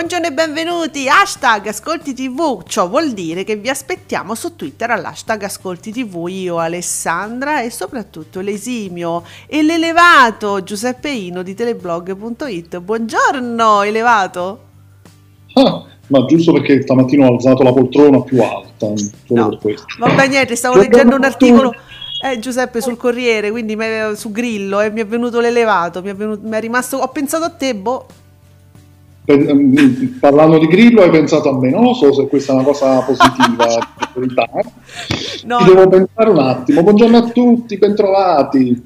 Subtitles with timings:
[0.00, 5.42] Buongiorno e benvenuti, hashtag Ascolti TV, ciò vuol dire che vi aspettiamo su Twitter all'hashtag
[5.42, 12.78] Ascolti TV, io Alessandra e soprattutto l'esimio e l'elevato Giuseppe Ino di teleblog.it.
[12.78, 14.60] Buongiorno elevato!
[15.52, 19.84] Ah, ma giusto perché stamattina ho alzato la poltrona più alta, solo no, per questo.
[19.98, 21.74] Vabbè niente, stavo leggendo un articolo...
[22.22, 23.74] Eh, Giuseppe sul Corriere, quindi
[24.14, 27.44] su Grillo e mi è venuto l'elevato, mi è, venuto, mi è rimasto, ho pensato
[27.44, 28.04] a te, boh,
[30.18, 33.00] parlando di Grillo hai pensato a me, non lo so se questa è una cosa
[33.00, 33.66] positiva,
[35.44, 35.58] no.
[35.58, 36.82] Ci devo pensare un attimo.
[36.82, 38.82] Buongiorno a tutti, bentrovati.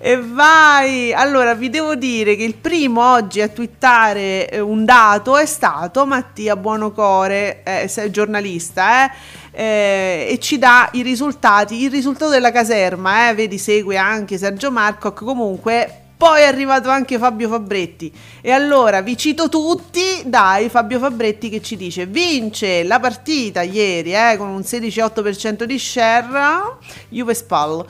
[0.00, 1.12] E vai!
[1.12, 6.06] Allora, vi devo dire che il primo oggi a twittare eh, un dato è stato
[6.06, 9.10] Mattia Buonocore, eh, giornalista, eh,
[9.50, 14.70] eh, e ci dà i risultati, il risultato della caserma, eh, vedi, segue anche Sergio
[14.70, 18.12] Marcoc, comunque poi è arrivato anche Fabio Fabretti.
[18.40, 20.02] E allora vi cito tutti.
[20.24, 25.78] Dai, Fabio Fabretti che ci dice: Vince la partita ieri eh, con un 16,8% di
[25.78, 26.76] share.
[27.08, 27.86] Juve Spal.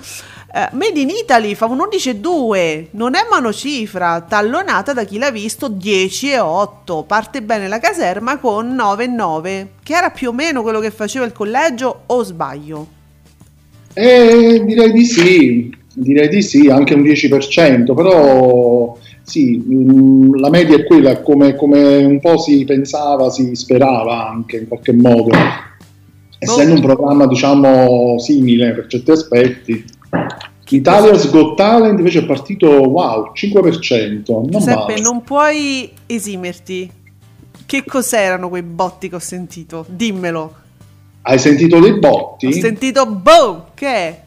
[0.50, 5.68] Uh, Made in Italy fa un 11,2, non è monocifra, tallonata da chi l'ha visto
[5.68, 7.06] 10,8.
[7.06, 11.32] Parte bene la caserma con 9,9, che era più o meno quello che faceva il
[11.32, 12.86] collegio, o sbaglio?
[13.94, 15.76] Eh, direi di sì.
[16.00, 22.04] Direi di sì, anche un 10%, però sì, mm, la media è quella, come, come
[22.04, 25.30] un po' si pensava, si sperava anche in qualche modo.
[26.38, 29.84] Essendo un programma, diciamo, simile per certi aspetti.
[30.70, 34.22] Italia's Got Talent invece è partito, wow, 5%.
[34.26, 35.00] Non Giuseppe, basta.
[35.00, 36.90] non puoi esimerti.
[37.66, 39.84] Che cos'erano quei botti che ho sentito?
[39.88, 40.54] Dimmelo.
[41.22, 42.46] Hai sentito dei botti?
[42.46, 44.22] Ho sentito boh, che è?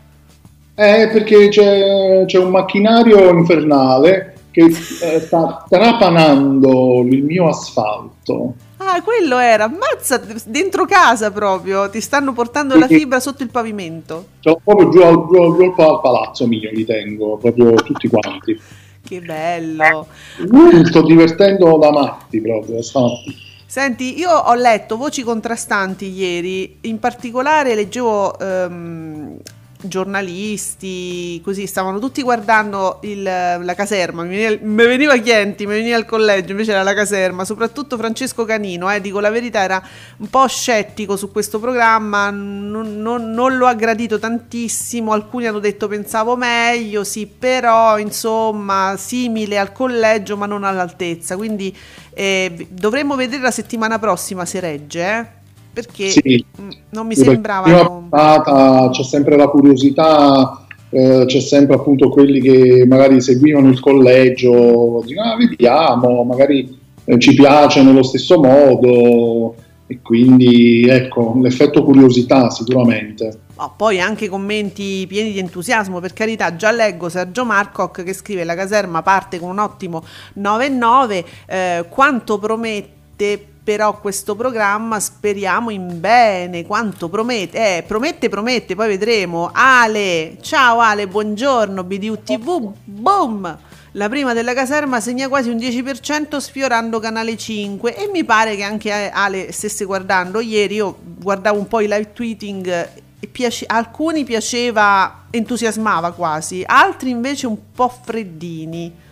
[0.73, 8.53] Eh, perché c'è, c'è un macchinario infernale che eh, sta trapanando il mio asfalto.
[8.77, 14.25] Ah, quello era, ammazza, dentro casa proprio, ti stanno portando la fibra sotto il pavimento.
[14.39, 18.59] Cioè, proprio giù al, giù, giù al palazzo mio li tengo, proprio tutti quanti.
[19.03, 20.07] che bello.
[20.49, 23.35] Mi sto divertendo da matti proprio, stamattina.
[23.65, 29.37] Senti, io ho letto voci contrastanti ieri, in particolare leggevo um,
[29.81, 34.23] giornalisti, così stavano tutti guardando il, la caserma.
[34.23, 37.45] Mi veniva, mi veniva Chienti, mi veniva al collegio, invece era la caserma.
[37.45, 39.81] Soprattutto Francesco Canino, eh, dico la verità, era
[40.17, 45.11] un po' scettico su questo programma, non, non, non lo ha gradito tantissimo.
[45.13, 51.35] Alcuni hanno detto pensavo meglio, sì, però insomma simile al collegio, ma non all'altezza.
[51.35, 51.75] Quindi
[52.13, 55.01] eh, dovremmo vedere la settimana prossima se regge.
[55.01, 55.39] Eh
[55.73, 56.43] perché sì.
[56.89, 57.85] Non mi sembrava...
[57.85, 65.01] Puntata, c'è sempre la curiosità, eh, c'è sempre appunto quelli che magari seguivano il collegio,
[65.05, 69.55] dicono ah, vediamo, magari eh, ci piace nello stesso modo
[69.87, 73.39] e quindi ecco l'effetto curiosità sicuramente.
[73.55, 78.43] Oh, poi anche commenti pieni di entusiasmo, per carità, già leggo Sergio Marcoc che scrive
[78.43, 80.03] la caserma parte con un ottimo
[80.39, 88.75] 9-9, eh, quanto promette però questo programma speriamo in bene, quanto promette, eh, promette, promette,
[88.75, 89.51] poi vedremo.
[89.53, 93.57] Ale, ciao Ale, buongiorno, BDU TV, boom!
[93.95, 98.63] La prima della caserma segna quasi un 10% sfiorando canale 5 e mi pare che
[98.63, 100.39] anche Ale stesse guardando.
[100.39, 107.09] Ieri io guardavo un po' i live tweeting e piace- alcuni piaceva, entusiasmava quasi, altri
[107.09, 109.09] invece un po' freddini.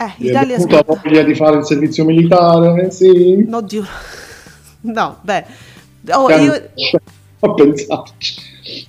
[0.00, 3.46] Eh, Italia ha avuto voglia di fare il servizio militare, sì.
[3.50, 3.84] Oddio.
[4.80, 5.44] No, beh.
[6.12, 6.52] Oh, io...
[7.40, 8.34] A pensarci.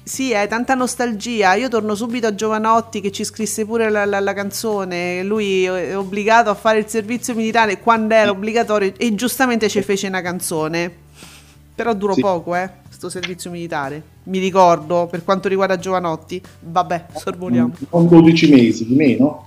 [0.03, 1.53] Sì, è tanta nostalgia.
[1.53, 5.23] Io torno subito a Giovanotti che ci scrisse pure la, la, la canzone.
[5.23, 10.07] Lui è obbligato a fare il servizio militare quando era obbligatorio e giustamente ci fece
[10.07, 10.91] una canzone.
[11.75, 12.21] Però durò Sì.
[12.21, 14.01] poco, eh, sto servizio militare.
[14.23, 16.41] Mi ricordo, per quanto riguarda Giovanotti.
[16.59, 17.73] Vabbè, sorvoliamo.
[17.91, 19.45] Non 12 mesi, di meno.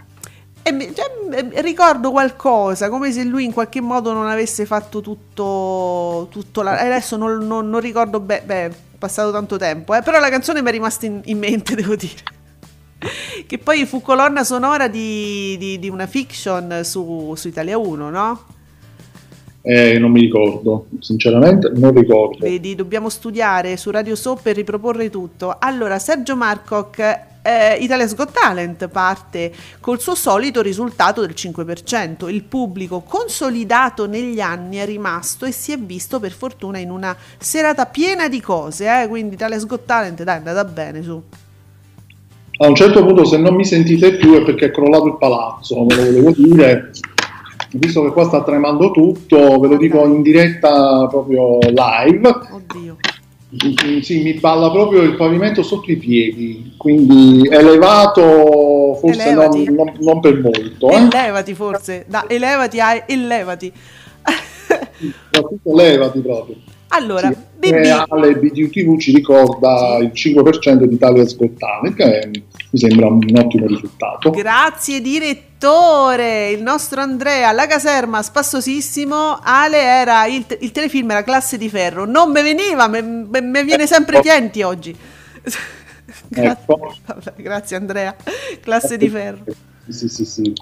[0.64, 6.62] E cioè, ricordo qualcosa, come se lui in qualche modo non avesse fatto tutto, tutto
[6.62, 6.79] la...
[6.79, 10.62] Adesso non, non- non ricordo bene, beh, è passato tanto tempo, eh, però la canzone
[10.62, 12.23] mi è rimasta in, in mente, devo dire.
[13.47, 18.44] Che poi fu colonna sonora di, di- di una fiction su, su Italia 1, no?
[19.64, 22.38] Eh, non mi ricordo, sinceramente non ricordo.
[22.38, 25.56] Vedi, dobbiamo studiare su Radio Soap per riproporre tutto.
[25.59, 32.29] Allora, Sergio Marcoc, eh, Italia's Got Talent parte col suo solito risultato del 5%.
[32.29, 37.17] Il pubblico consolidato negli anni è rimasto e si è visto per fortuna in una
[37.39, 39.09] serata piena di cose, eh?
[39.09, 41.23] quindi Italia's Got Talent, dai, è andata bene su.
[42.59, 45.85] A un certo punto, se non mi sentite più, è perché è crollato il palazzo,
[45.85, 46.91] ve lo volevo dire.
[47.73, 52.29] Visto che qua sta tremando tutto, ve lo dico in diretta proprio live.
[52.29, 52.97] Oddio.
[54.00, 60.20] Sì, mi balla proprio il pavimento sotto i piedi, quindi elevato forse non, non- non
[60.20, 60.88] per molto.
[60.90, 60.96] Eh?
[60.96, 63.70] Elevati forse, da, elevati, ah, elevati.
[65.31, 66.56] Soprattutto levati proprio.
[66.88, 73.06] Allora, Sì, BB, Ale BDUTV ci ricorda il 5% di Italia Scottane, che mi sembra
[73.06, 74.31] un ottimo risultato.
[74.31, 81.59] Grazie direttore, il nostro Andrea, la caserma spassosissimo, Ale era il, il telefilm era Classe
[81.59, 84.97] di Ferro, non me veniva, mi viene sempre Chienti oggi.
[86.29, 86.94] Gra- Ecco.
[87.06, 88.14] vabbè, grazie Andrea,
[88.61, 89.44] Classe di Ferro.
[89.88, 90.53] Sì, sì, sì.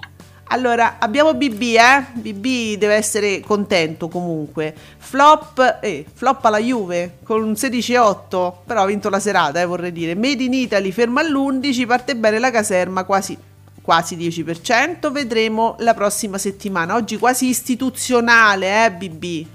[0.45, 2.05] Allora, abbiamo BB, eh?
[2.13, 4.75] BB deve essere contento comunque.
[4.97, 9.93] Flop, eh, flop alla Juve con un 16-8, però ha vinto la serata, eh, vorrei
[9.93, 10.13] dire.
[10.13, 13.37] Made in Italy ferma all'11, parte bene la caserma, quasi,
[13.81, 15.11] quasi 10%.
[15.11, 16.95] Vedremo la prossima settimana.
[16.95, 19.45] Oggi quasi istituzionale, eh, BB?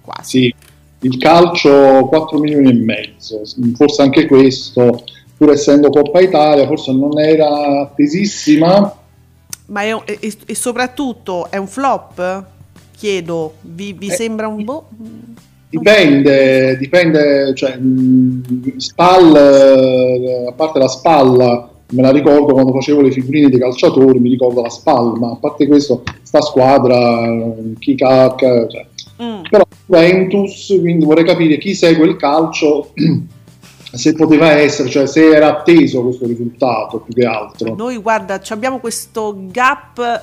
[0.00, 0.28] Quasi.
[0.40, 0.54] Sì,
[1.00, 3.42] il calcio 4 milioni e mezzo,
[3.74, 5.04] forse anche questo,
[5.36, 8.94] pur essendo Coppa Italia, forse non era attesissima.
[9.66, 12.44] Ma è e, e- e soprattutto è un flop?
[12.96, 14.88] Chiedo, vi, vi Eh, sembra un boh?
[15.68, 23.00] Dipende, dipende, cioè, mh, Spal, eh, a parte la spalla, me la ricordo quando facevo
[23.00, 27.94] le figurine dei calciatori, mi ricordo la spalla, ma a parte questo, sta squadra, chi
[27.94, 28.86] cacca, cioè,
[29.22, 29.42] Mm.
[29.48, 32.92] però Juventus, quindi vorrei capire chi segue il calcio,
[33.92, 37.74] se poteva essere, cioè se era atteso questo risultato più che altro.
[37.74, 40.22] Noi guarda, abbiamo questo gap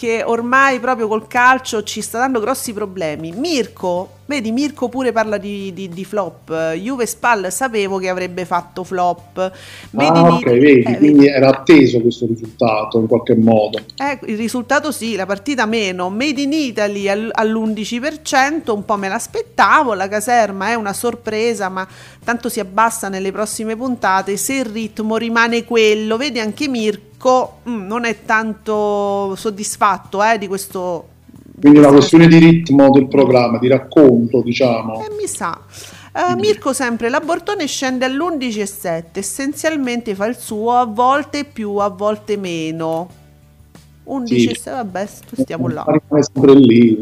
[0.00, 3.32] che ormai proprio col calcio ci sta dando grossi problemi.
[3.32, 6.72] Mirko, vedi, Mirko pure parla di, di- di flop.
[6.72, 9.52] Juve Spal sapevo che avrebbe fatto flop.
[9.90, 13.78] Made Ah, ok, vedi, eh, quindi era atteso questo risultato in qualche modo.
[13.94, 16.08] Eh, il risultato sì, la partita meno.
[16.08, 19.92] Made in Italy al- all'11%, un po' me l'aspettavo.
[19.92, 21.86] La caserma è una sorpresa, ma
[22.24, 24.38] tanto si abbassa nelle prossime puntate.
[24.38, 27.08] Se il ritmo rimane quello, vedi anche Mirko
[27.68, 31.08] mm, non è tanto soddisfatto eh, di questo.
[31.60, 35.04] Quindi una questione di ritmo del programma, di racconto, diciamo.
[35.04, 35.58] Eh, mi sa.
[36.12, 42.36] Eh, Mirko sempre, l'abortone scende all'11,7, essenzialmente fa il suo a volte più, a volte
[42.36, 43.08] meno.
[44.06, 45.84] 11,7, vabbè, stiamo là.
[45.86, 47.00] Rimane sempre lì,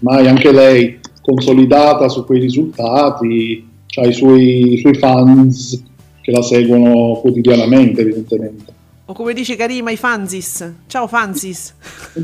[0.00, 5.82] ormai anche lei consolidata su quei risultati, ha i suoi, i suoi fans
[6.22, 8.74] che la seguono quotidianamente, evidentemente.
[9.08, 10.68] O come dice Karima, i fanzis.
[10.88, 11.74] Ciao fanzis.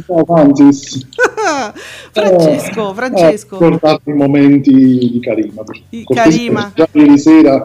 [0.04, 1.06] Ciao Francis.
[2.10, 3.54] Francesco, Eh, Francesco.
[3.54, 5.62] eh, ricordate i momenti di Karima.
[5.62, 6.72] Con Karima.
[6.74, 7.62] Già ieri sera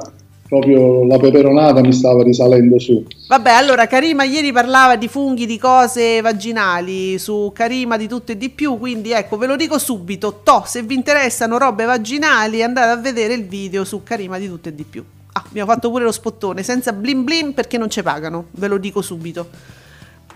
[0.48, 3.04] proprio la peperonata mi stava risalendo su.
[3.28, 8.38] Vabbè, allora Karima ieri parlava di funghi, di cose vaginali, su Karima di tutto e
[8.38, 12.90] di più, quindi ecco, ve lo dico subito, to, se vi interessano robe vaginali andate
[12.92, 15.04] a vedere il video su Karima di tutto e di più.
[15.38, 18.80] Ah, abbiamo fatto pure lo spottone, senza blin blin perché non ci pagano, ve lo
[18.80, 19.48] dico subito.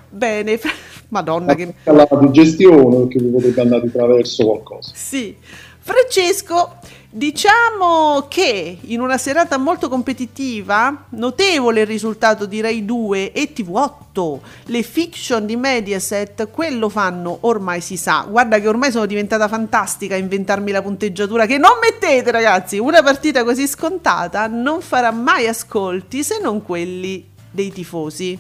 [0.09, 0.59] Bene,
[1.09, 1.73] madonna che...
[1.85, 4.91] alla digestione perché vi potrebbe andare di traverso qualcosa.
[4.93, 5.35] Sì.
[5.79, 6.75] Francesco,
[7.13, 14.39] diciamo che in una serata molto competitiva, notevole il risultato di Rai 2 e TV8,
[14.65, 18.25] le fiction di Mediaset, quello fanno ormai si sa.
[18.27, 23.03] Guarda che ormai sono diventata fantastica a inventarmi la punteggiatura che non mettete ragazzi, una
[23.03, 28.39] partita così scontata non farà mai ascolti se non quelli dei tifosi.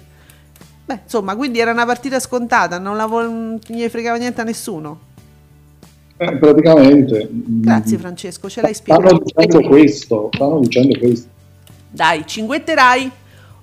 [0.85, 5.09] Beh, insomma, quindi era una partita scontata, non, la vo- gli fregava niente a nessuno.
[6.21, 7.27] Eh, praticamente.
[7.31, 9.23] mm, Grazie Francesco, ce l'hai Stanno spiegato.
[9.25, 11.27] dicendo questo, stanno dicendo questo.
[11.89, 13.11] Dai, cinguetterai.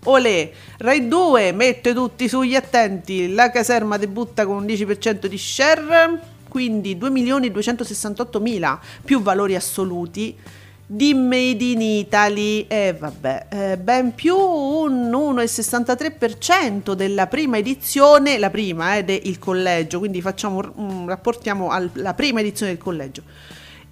[0.05, 6.21] Olè, Rai 2 mette tutti sugli attenti, la caserma debutta con un 10% di share,
[6.49, 10.35] quindi 2.268.000 più valori assoluti
[10.91, 18.49] di Made in Italy e vabbè, eh, ben più un 1,63% della prima edizione, la
[18.49, 23.23] prima eh, del collegio, quindi facciamo, um, rapportiamo alla prima edizione del collegio.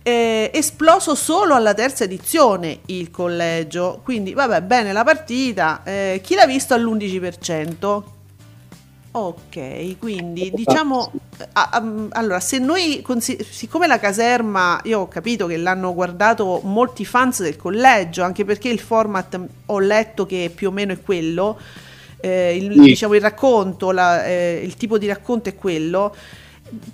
[0.02, 6.34] Eh, esploso solo alla terza edizione il collegio, quindi vabbè, bene la partita, eh, chi
[6.34, 8.02] l'ha visto all'11%,
[9.18, 11.10] Ok, quindi diciamo,
[12.10, 17.56] allora se noi, siccome la caserma, io ho capito che l'hanno guardato molti fans del
[17.56, 21.58] collegio, anche perché il format ho letto che più o meno è quello,
[22.20, 22.80] eh, il, sì.
[22.80, 26.14] diciamo il racconto, la, eh, il tipo di racconto è quello,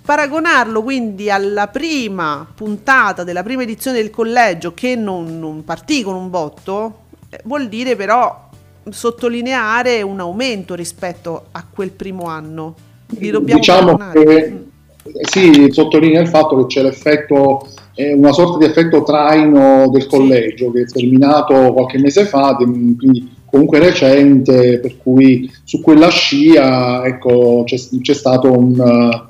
[0.01, 6.15] paragonarlo quindi alla prima puntata della prima edizione del collegio che non, non partì con
[6.15, 8.42] un botto, eh, vuol dire però
[8.89, 12.75] sottolineare un aumento rispetto a quel primo anno.
[13.19, 15.11] Li dobbiamo diciamo che, mm.
[15.21, 20.71] sì, sottolinea il fatto che c'è l'effetto, eh, una sorta di effetto traino del collegio
[20.71, 27.63] che è terminato qualche mese fa, quindi comunque recente, per cui su quella scia ecco,
[27.65, 29.27] c'è, c'è stato un,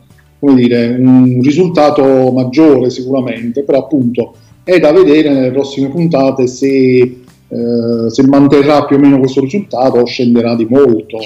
[0.55, 4.33] dire, un risultato maggiore sicuramente, però appunto
[4.63, 7.22] è da vedere nelle prossime puntate se
[7.53, 11.19] eh, se manterrà più o meno questo risultato scenderà di molto.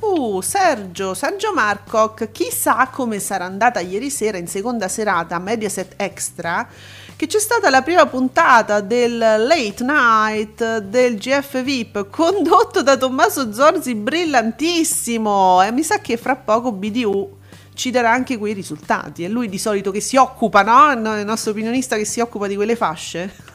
[0.00, 5.94] Uh, Sergio, Sergio Marcoc, chissà come sarà andata ieri sera in seconda serata a Mediaset
[5.96, 6.66] Extra
[7.16, 13.52] che c'è stata la prima puntata del Late Night del GF VIP condotto da Tommaso
[13.52, 17.36] Zorzi brillantissimo e mi sa che fra poco BDU
[17.74, 19.24] ci darà anche quei risultati.
[19.24, 20.92] È lui di solito che si occupa, no?
[20.92, 23.47] Il nostro opinionista che si occupa di quelle fasce.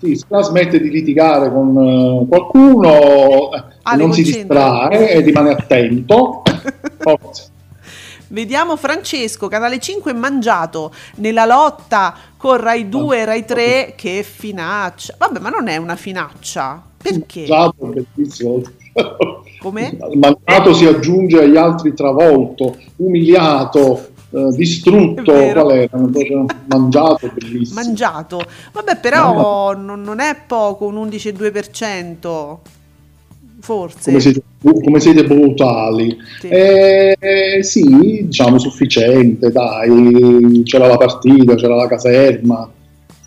[0.00, 3.50] Sì, la smette di litigare con uh, qualcuno,
[3.82, 6.42] ah, non si distrae e rimane attento.
[6.98, 7.44] Forza.
[8.30, 13.94] Vediamo Francesco, Canale 5 mangiato nella lotta con Rai 2 e Rai 3.
[13.96, 15.14] Che finaccia.
[15.16, 16.82] Vabbè, ma non è una finaccia.
[17.00, 17.46] Perché?
[17.48, 18.60] Mangiato, bellissimo.
[19.60, 19.96] Come?
[20.14, 25.98] Mangiato si aggiunge agli altri travolto, umiliato, eh, distrutto, qual era?
[26.66, 27.80] Mangiato, bellissimo.
[27.80, 28.40] Mangiato,
[28.72, 32.56] vabbè però non, non, è poco, un 11,2%.
[33.60, 34.10] Forse.
[34.10, 36.16] Come siete, come siete brutali.
[36.40, 36.46] Sì.
[36.48, 42.70] Eh, sì, diciamo sufficiente, dai, c'era la partita, c'era la caserma,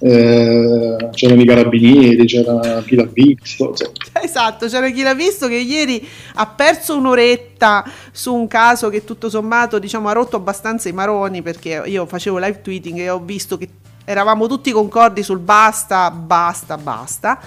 [0.03, 3.74] eh, c'erano i carabinieri, c'era chi l'ha visto.
[3.74, 3.89] Cioè.
[4.24, 6.05] Esatto, c'era chi l'ha visto che ieri
[6.36, 11.41] ha perso un'oretta su un caso che tutto sommato diciamo, ha rotto abbastanza i maroni
[11.41, 13.70] perché io facevo live tweeting e ho visto che
[14.03, 17.39] eravamo tutti concordi sul basta, basta, basta.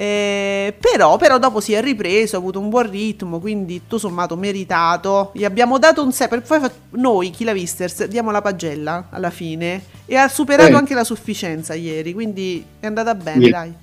[0.00, 4.36] Eh, però, però, dopo si è ripreso, ha avuto un buon ritmo, quindi tutto sommato
[4.36, 5.32] meritato.
[5.34, 9.82] Gli abbiamo dato un 6, poi noi, chi la Visters, diamo la pagella alla fine
[10.06, 10.76] e ha superato eh.
[10.76, 13.50] anche la sufficienza ieri, quindi è andata bene, yeah.
[13.50, 13.74] dai.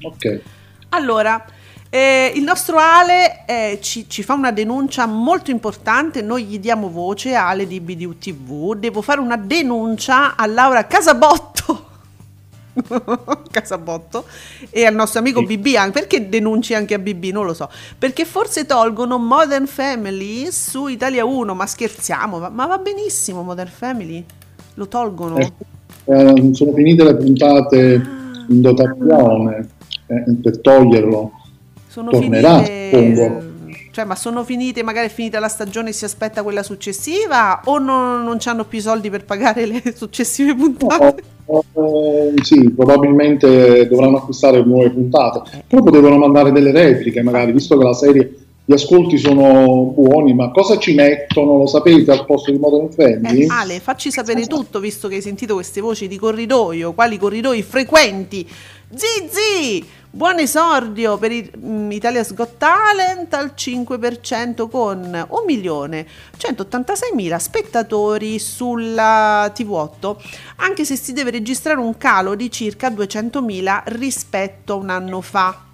[0.00, 0.40] Ok.
[0.88, 1.44] Allora,
[1.90, 6.88] eh, il nostro Ale eh, ci, ci, fa una denuncia molto importante, noi gli diamo
[6.88, 11.87] voce, Ale di BDU TV, devo fare una denuncia a Laura Casabotto
[13.50, 14.24] Casabotto
[14.70, 15.56] e al nostro amico sì.
[15.56, 17.68] BB anche perché denunci anche a BB non lo so.
[17.98, 23.70] Perché forse tolgono Modern Family su Italia 1 ma scherziamo ma, ma va benissimo Modern
[23.70, 24.24] Family?
[24.74, 25.38] Lo tolgono?
[25.38, 25.52] Eh,
[26.04, 29.68] eh, sono finite le puntate ah, in dotazione
[30.06, 31.32] eh, per toglierlo.
[31.88, 33.47] Sono tornerà finite,
[33.90, 37.78] cioè ma sono finite magari è finita la stagione e si aspetta quella successiva o
[37.78, 44.18] non, non hanno più soldi per pagare le successive puntate no Uh, sì, probabilmente dovranno
[44.18, 45.64] acquistare nuove puntate.
[45.66, 48.34] Poi potevano mandare delle repliche, magari, visto che la serie
[48.68, 51.56] gli ascolti sono buoni, ma cosa ci mettono?
[51.56, 53.44] Lo sapete al posto di Modern Family?
[53.44, 56.92] Eh, Ale, facci sapere tutto, visto che hai sentito queste voci di corridoio.
[56.92, 58.46] Quali corridoi frequenti?
[58.94, 59.82] Zizi!
[60.18, 70.16] Buon esordio per mm, Italia's Got Talent al 5% con 1.186.000 spettatori sulla TV8,
[70.56, 75.67] anche se si deve registrare un calo di circa 200.000 rispetto a un anno fa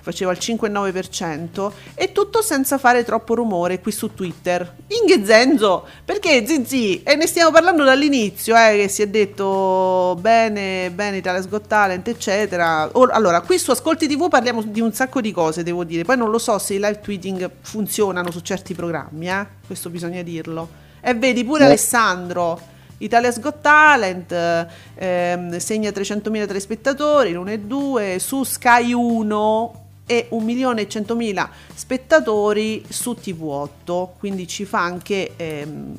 [0.00, 4.76] faceva il 5,9% e tutto senza fare troppo rumore qui su Twitter.
[4.88, 7.02] Inghe Zenzo, perché Zizi?
[7.02, 12.08] E ne stiamo parlando dall'inizio, eh, che si è detto bene, bene Italia's Got Talent,
[12.08, 12.88] eccetera.
[12.92, 16.04] Or, allora, qui su Ascolti TV parliamo di un sacco di cose, devo dire.
[16.04, 19.46] Poi non lo so se i live tweeting funzionano su certi programmi, eh?
[19.66, 20.68] questo bisogna dirlo.
[21.00, 21.66] E vedi pure eh.
[21.66, 22.78] Alessandro.
[22.98, 29.79] Italia's Got Talent ehm, segna 300.000 telespettatori, 1 e 2, su Sky 1
[30.10, 35.34] e 1 milione e 100 mila spettatori su TV8, quindi ci fa anche...
[35.36, 35.94] Ehm,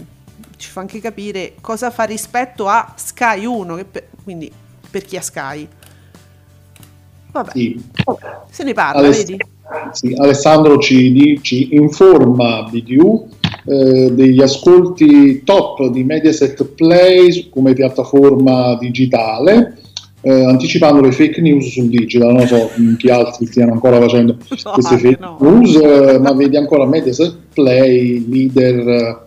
[0.57, 4.51] ci fa anche capire cosa fa rispetto a Sky 1, che per, quindi
[4.91, 5.67] per chi ha Sky.
[7.31, 7.81] Vabbè, Sì.
[8.49, 9.37] se ne parla, Aless- vedi?
[9.93, 13.29] sì, Alessandro ci, ci informa BDU
[13.65, 19.80] eh, degli ascolti top di Mediaset Play come piattaforma digitale,
[20.21, 22.33] eh, anticipando le fake news sul digital.
[22.33, 25.37] Non so mm, chi altri stiano ancora facendo queste fake no.
[25.39, 29.17] news, eh, ma vedi ancora Mediaset Play, leader eh,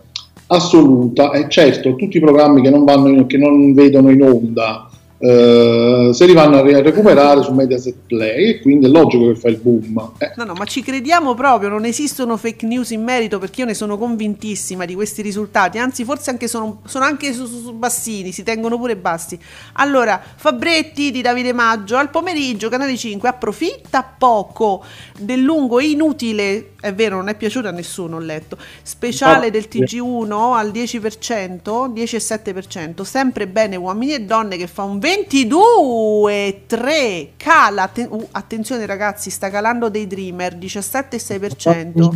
[0.47, 1.31] assoluta.
[1.31, 6.09] E certo, tutti i programmi che non, vanno in- che non vedono in onda eh,
[6.11, 9.35] se li vanno a re- a recuperare su Mediaset Play e quindi è logico che
[9.39, 10.11] fa il boom.
[10.17, 13.67] Eh, No, no, ma ci crediamo proprio, non esistono fake news in merito perché io
[13.67, 17.73] ne sono convintissima di questi risultati, anzi forse anche sono, sono anche su, su- su
[17.73, 19.39] bassini, si tengono pure bassi.
[19.73, 24.83] Allora, Fabretti di Davide Maggio, al pomeriggio, Canale 5, approfitta poco
[25.17, 29.65] del lungo e inutile, è vero, non è piaciuto a nessuno, ho letto, speciale del
[29.69, 38.09] TG1 al 10%, 10,7%, sempre bene uomini e donne che fa un 22,3, cala, atten-
[38.11, 42.15] uh, attenzione ragazzi, sta calando dei Dreamer, 17,6%.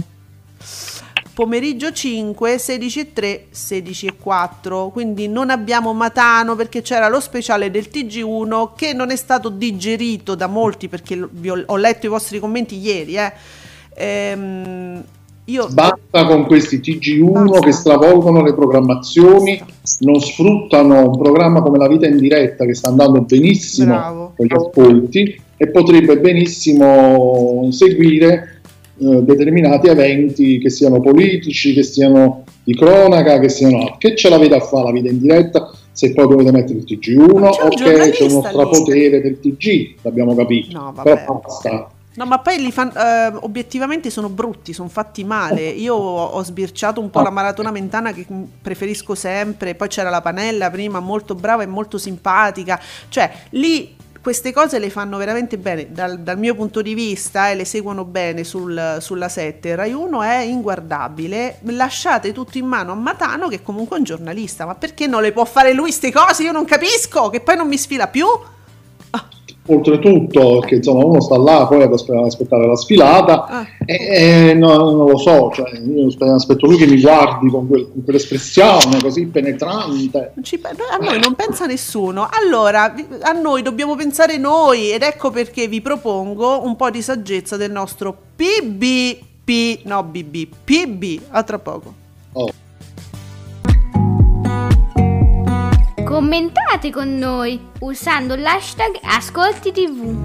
[1.33, 4.91] Pomeriggio 5, 16,3, 16,4.
[4.91, 10.35] Quindi non abbiamo Matano perché c'era lo speciale del TG1 che non è stato digerito
[10.35, 13.15] da molti perché ho letto i vostri commenti ieri.
[13.15, 13.33] Eh.
[13.99, 15.03] Ehm,
[15.45, 17.59] io Basta con questi TG1 Basta.
[17.65, 19.59] che stravolgono le programmazioni,
[19.99, 24.33] non sfruttano un programma come La vita in diretta che sta andando benissimo Bravo.
[24.35, 28.61] con gli ascolti e potrebbe benissimo seguire
[28.99, 33.95] eh, determinati eventi che siano politici, che siano di cronaca, che siano.
[33.97, 37.39] Che ce l'avete a fare la vita in diretta se poi dovete mettere il TG1
[37.39, 38.29] Ma c'è un o che c'è uno giornalista lì.
[38.29, 40.77] strapotere del TG, l'abbiamo capito.
[40.77, 41.13] No, vabbè.
[41.15, 41.89] Però basta.
[42.15, 45.61] No, ma poi li fan- eh, obiettivamente sono brutti, sono fatti male.
[45.61, 48.25] Io ho, sbirciato un po' la maratona mentana che
[48.61, 49.75] preferisco sempre.
[49.75, 52.79] Poi c'era la Panella prima, molto brava e molto simpatica.
[53.07, 55.91] Cioè, lì queste cose le fanno veramente bene.
[55.91, 59.75] Dal, dal mio punto di vista, e le seguono bene sul- sulla 7.
[59.75, 61.59] Rai 1 è inguardabile.
[61.61, 64.65] Lasciate tutto in mano a Matano, che comunque è un giornalista.
[64.65, 66.43] Ma perché non le può fare lui queste cose?
[66.43, 67.29] Io non capisco.
[67.29, 68.25] Che poi non mi sfila più.
[69.69, 73.67] Oltretutto che insomma uno sta là poi ad aspe- ad aspettare la sfilata Ah.
[73.85, 77.67] e, e no- non lo so cioè, io aspe- aspetto lui che mi guardi con,
[77.67, 82.27] quel- con quell'espressione così penetrante ci a noi non pensa nessuno.
[82.31, 87.57] Allora, a noi dobbiamo pensare noi ed ecco perché vi propongo un po' di saggezza
[87.57, 91.98] del nostro PBP, no BB, PB, a tra poco.
[96.09, 100.17] Commentate con noi usando l'hashtag Ascolti TV.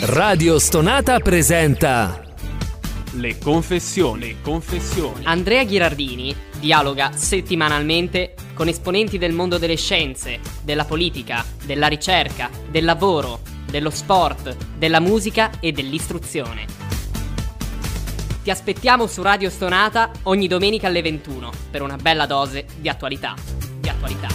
[0.00, 2.20] Radio Stonata presenta
[3.12, 4.38] Le confessioni.
[4.42, 5.24] Confessioni.
[5.26, 12.84] Andrea Ghirardini dialoga settimanalmente con esponenti del mondo delle scienze, della politica, della ricerca, del
[12.84, 16.66] lavoro, dello sport, della musica e dell'istruzione.
[18.42, 23.67] Ti aspettiamo su Radio Stonata ogni domenica alle 21 per una bella dose di attualità.
[23.98, 24.28] Di attualità.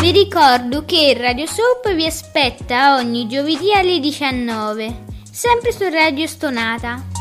[0.00, 7.14] Vi ricordo che Radio Soap vi aspetta ogni giovedì alle 19, sempre su Radio Stonata.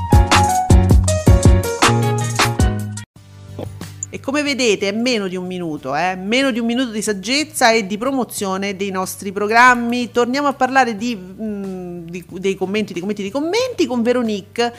[4.16, 6.16] E come vedete è meno di un minuto, eh?
[6.16, 10.10] meno di un minuto di saggezza e di promozione dei nostri programmi.
[10.10, 11.85] Torniamo a parlare di, mm,
[12.22, 14.74] di- dei commenti, di commenti, di commenti con Veronique.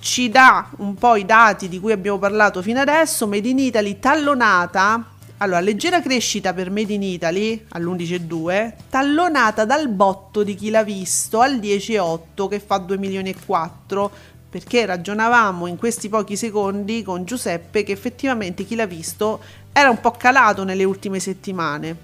[0.00, 3.26] Ci dà un po' i dati di cui abbiamo parlato fino adesso.
[3.26, 5.06] Made in Italy tallonata.
[5.38, 11.40] Allora, leggera crescita per Made in Italy all'11,2, tallonata dal botto di chi l'ha visto
[11.40, 14.10] al 10,8 che fa 2 milioni e 4
[14.52, 19.40] perché ragionavamo in questi pochi secondi con Giuseppe che effettivamente chi l'ha visto
[19.72, 21.96] era un po' calato nelle ultime settimane.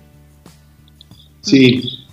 [1.40, 2.06] sì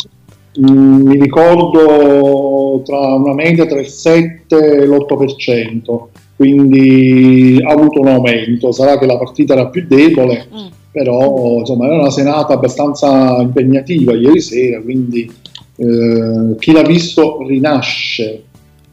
[0.57, 8.71] mi ricordo tra una media tra il 7 e l'8% quindi ha avuto un aumento
[8.71, 10.67] sarà che la partita era più debole Mm.
[10.91, 15.29] però insomma era una serata abbastanza impegnativa ieri sera, quindi
[15.77, 18.43] eh, chi l'ha visto rinasce.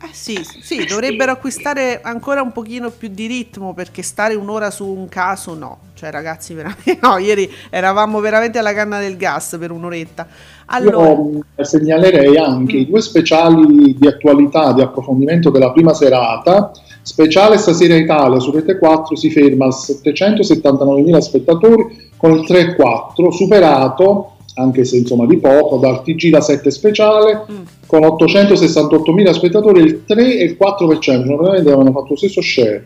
[0.05, 4.85] Eh sì, sì, dovrebbero acquistare ancora un pochino più di ritmo perché stare un'ora su
[4.85, 5.79] un caso no.
[5.95, 10.27] Cioè ragazzi, veramente no, ieri eravamo veramente alla canna del gas per un'oretta.
[10.75, 16.73] Allora, Io eh, segnalerei anche i due speciali di attualità, di approfondimento della prima serata.
[17.03, 24.29] Speciale Stasera Italia su Rete 4 si ferma a 779.000 spettatori con il 3-4, superato
[24.55, 27.63] anche se insomma di poco, dal TG da 7 speciale Mm.
[27.87, 32.85] con 868.000 spettatori, il 3 e il 4%, cioè praticamente avevano fatto lo stesso share,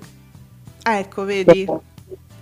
[0.83, 1.65] ecco, vedi?
[1.65, 1.81] però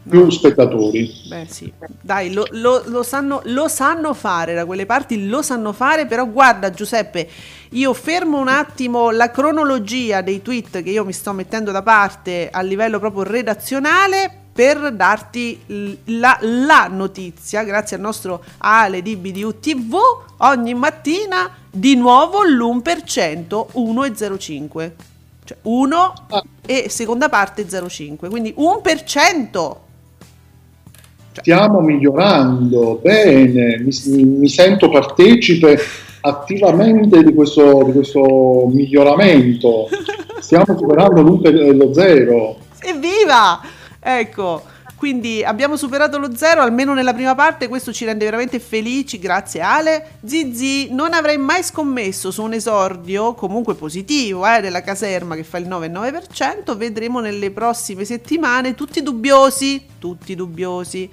[0.09, 1.13] più spettatori.
[1.29, 5.73] Beh sì, dai, lo, lo- lo sanno, lo sanno fare da quelle parti, lo sanno
[5.73, 7.29] fare, però guarda Giuseppe,
[7.71, 12.51] io fermo un attimo la cronologia dei tweet che io mi sto mettendo da parte
[12.51, 19.59] a livello proprio redazionale per darti la, la notizia, grazie al nostro Ale di BDU
[19.59, 19.97] TV,
[20.39, 24.91] ogni mattina di nuovo l'1%, 1,05.
[25.47, 26.43] Cioè 1 Ah.
[26.65, 29.77] e seconda parte 0,5, quindi 1%.
[31.41, 35.79] Stiamo migliorando, bene, mi, mi sento partecipe
[36.21, 39.89] attivamente di questo, di questo miglioramento.
[40.41, 42.57] Stiamo superando per- lo zero.
[42.81, 43.61] Evviva!
[44.01, 44.63] Ecco,
[45.05, 49.61] quindi abbiamo superato lo zero almeno nella prima parte, questo ci rende veramente felici, grazie
[49.61, 50.13] Ale.
[50.25, 55.59] Zizi, non avrei mai scommesso su un esordio comunque positivo eh, della caserma che fa
[55.59, 61.11] il 9,9%, vedremo nelle prossime settimane tutti dubbiosi, tutti dubbiosi.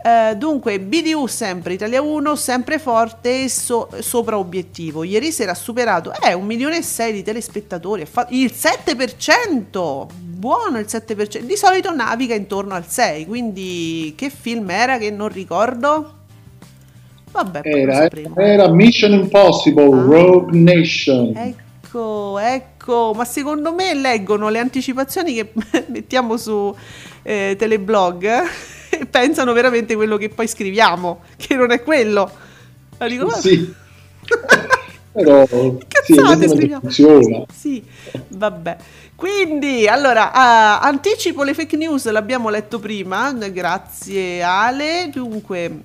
[0.00, 5.02] Eh, dunque, BDU sempre Italia 1, sempre forte e so- sopra obiettivo.
[5.02, 10.06] Ieri sera ha superato eh, un milione e sei di telespettatori, fatto il 7%.
[10.38, 11.40] Buono il 7%.
[11.40, 16.12] Di solito naviga intorno al 6, quindi che film era che non ricordo?
[17.32, 18.36] Vabbè, Era, sapremo.
[18.36, 20.02] era Mission Impossible, Ah.
[20.04, 21.32] Rogue Nation.
[21.36, 25.52] Ecco, ecco, ma secondo me leggono le anticipazioni che
[25.90, 26.72] mettiamo su
[27.22, 28.42] eh, Teleblog eh,
[28.90, 32.30] e pensano veramente quello che poi scriviamo, che non è quello.
[32.96, 33.74] Ma dico, "Ma- Sì.
[35.22, 36.80] Però sì, cazzate scriviamo.
[36.82, 37.44] funziona.
[37.52, 37.82] Sì,
[38.28, 38.76] vabbè.
[39.14, 45.10] Quindi, allora, ah, anticipo le fake news, l'abbiamo letto prima, grazie Ale.
[45.12, 45.80] Dunque,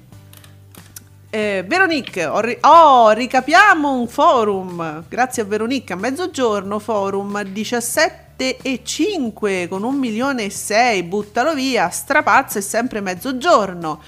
[1.31, 8.81] eh, Veronique, ri- oh, ricapiamo un forum, grazie a Veronique, a mezzogiorno, forum 17 e
[8.83, 13.99] 5 con un milione e 6, buttalo via, strapazza è sempre mezzogiorno,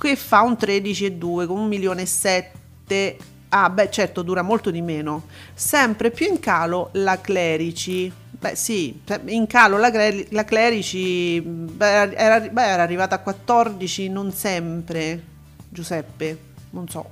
[0.00, 3.16] che fa un 13 e 2 con un milione e 7.
[3.52, 5.24] Ah, beh, certo, dura molto di meno.
[5.54, 8.10] Sempre più in calo la Clerici.
[8.30, 9.90] Beh, sì, cioè, in calo la,
[10.30, 15.20] la Clerici beh, era, beh, era arrivata a 14, non sempre,
[15.68, 16.38] Giuseppe,
[16.70, 17.04] non so.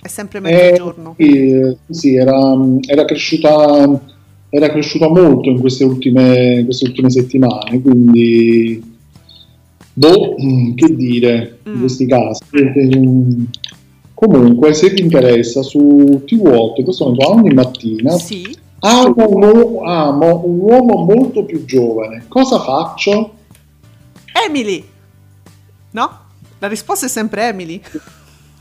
[0.00, 1.14] È sempre Eh, mezzogiorno.
[1.16, 2.36] sì, eh, sì, era,
[2.86, 4.00] era cresciuta,
[4.50, 8.82] era cresciuta molto in queste ultime, in queste ultime settimane, quindi
[9.94, 11.80] boh, mm, che dire in Mm.
[11.80, 12.40] questi casi.
[14.26, 19.80] Comunque, se ti interessa, su TV8 in questo momento ogni mattina Sì, amo un, uomo,
[19.82, 22.26] amo un uomo molto più giovane.
[22.28, 23.32] Cosa faccio?
[24.46, 24.84] Emily.
[25.90, 26.10] No?
[26.60, 27.82] La risposta è sempre Emily.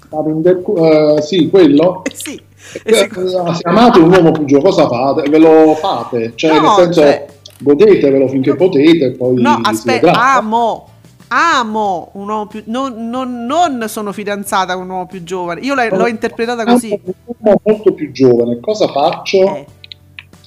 [0.09, 2.01] Eh, sì, quello?
[2.09, 2.41] Eh sì.
[2.83, 5.29] Eh, sic- Se amate un uomo più giovane, cosa fate?
[5.29, 6.31] Ve lo fate?
[6.33, 7.27] Cioè, No, nel senso, cioè-
[7.59, 10.87] godetevelo finché potete e poi No, aspetta, amo.
[11.33, 12.61] Amo un uomo più.
[12.65, 15.61] Non, non- non sono fidanzata con un uomo più giovane.
[15.61, 16.89] Io l'ho, l'ho interpretata così.
[16.91, 19.55] Un uomo molto più giovane, cosa faccio?
[19.55, 19.65] Eh,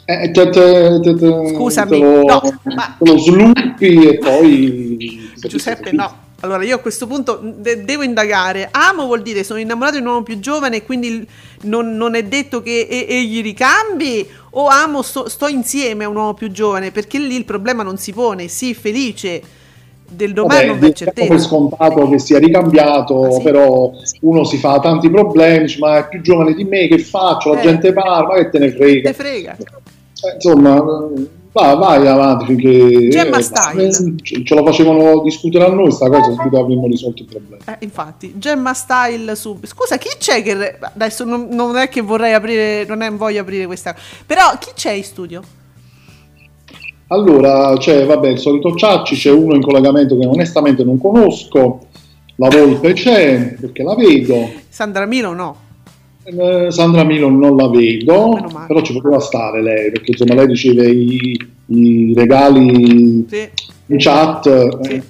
[0.07, 5.31] Eh, te, te- te- Scusami, lo, no, ma- lo sluppi e poi...
[5.49, 6.23] Giuseppe, no.
[6.41, 8.69] Allora, io a questo punto de- devo indagare.
[8.71, 11.27] Amo vuol dire sono innamorato di un uomo più giovane e quindi
[11.63, 14.29] non, non è detto che e- egli ricambi?
[14.51, 16.91] O amo, sto, sto insieme a un uomo più giovane?
[16.91, 18.49] Perché lì il problema non si pone.
[18.49, 19.41] Sì, felice
[20.15, 21.49] del domani non Vabbè, c'è diamo per certezza.
[21.49, 23.43] scontato che sia ricambiato, Ah, sì?
[23.43, 27.53] però uno si fa tanti problemi, dice, ma è più giovane di me, che faccio?
[27.55, 27.63] La Eh.
[27.65, 29.09] gente parla, ma che te ne frega?
[29.11, 29.57] Te frega.
[29.57, 33.87] Eh, insomma, eh, vai, avanti finché Gemma eh, Style.
[33.87, 37.63] eh, ce ce lo facevano discutere a noi sta cosa, subito avremmo risolto il problema.
[37.67, 39.59] Eh, infatti, Gemma Style su.
[39.63, 40.79] Scusa, chi c'è che.
[40.81, 42.85] Adesso non, non è che vorrei aprire.
[42.87, 43.95] Non è voglio aprire questa.
[44.27, 45.43] Però chi c'è in studio?
[47.09, 51.81] Allora, c'è, vabbè, il solito Ciacci, c'è uno in collegamento che onestamente non conosco,
[52.37, 55.57] la Volpe c'è, perché la vedo, Sandra Milo no.
[56.25, 58.67] Eh, Sandra Milo non la vedo, male.
[58.67, 63.49] però ci poteva stare lei, perché insomma lei riceve i, i regali Sì.
[63.87, 64.83] in chat.
[64.87, 64.93] Sì.
[64.95, 65.03] eh.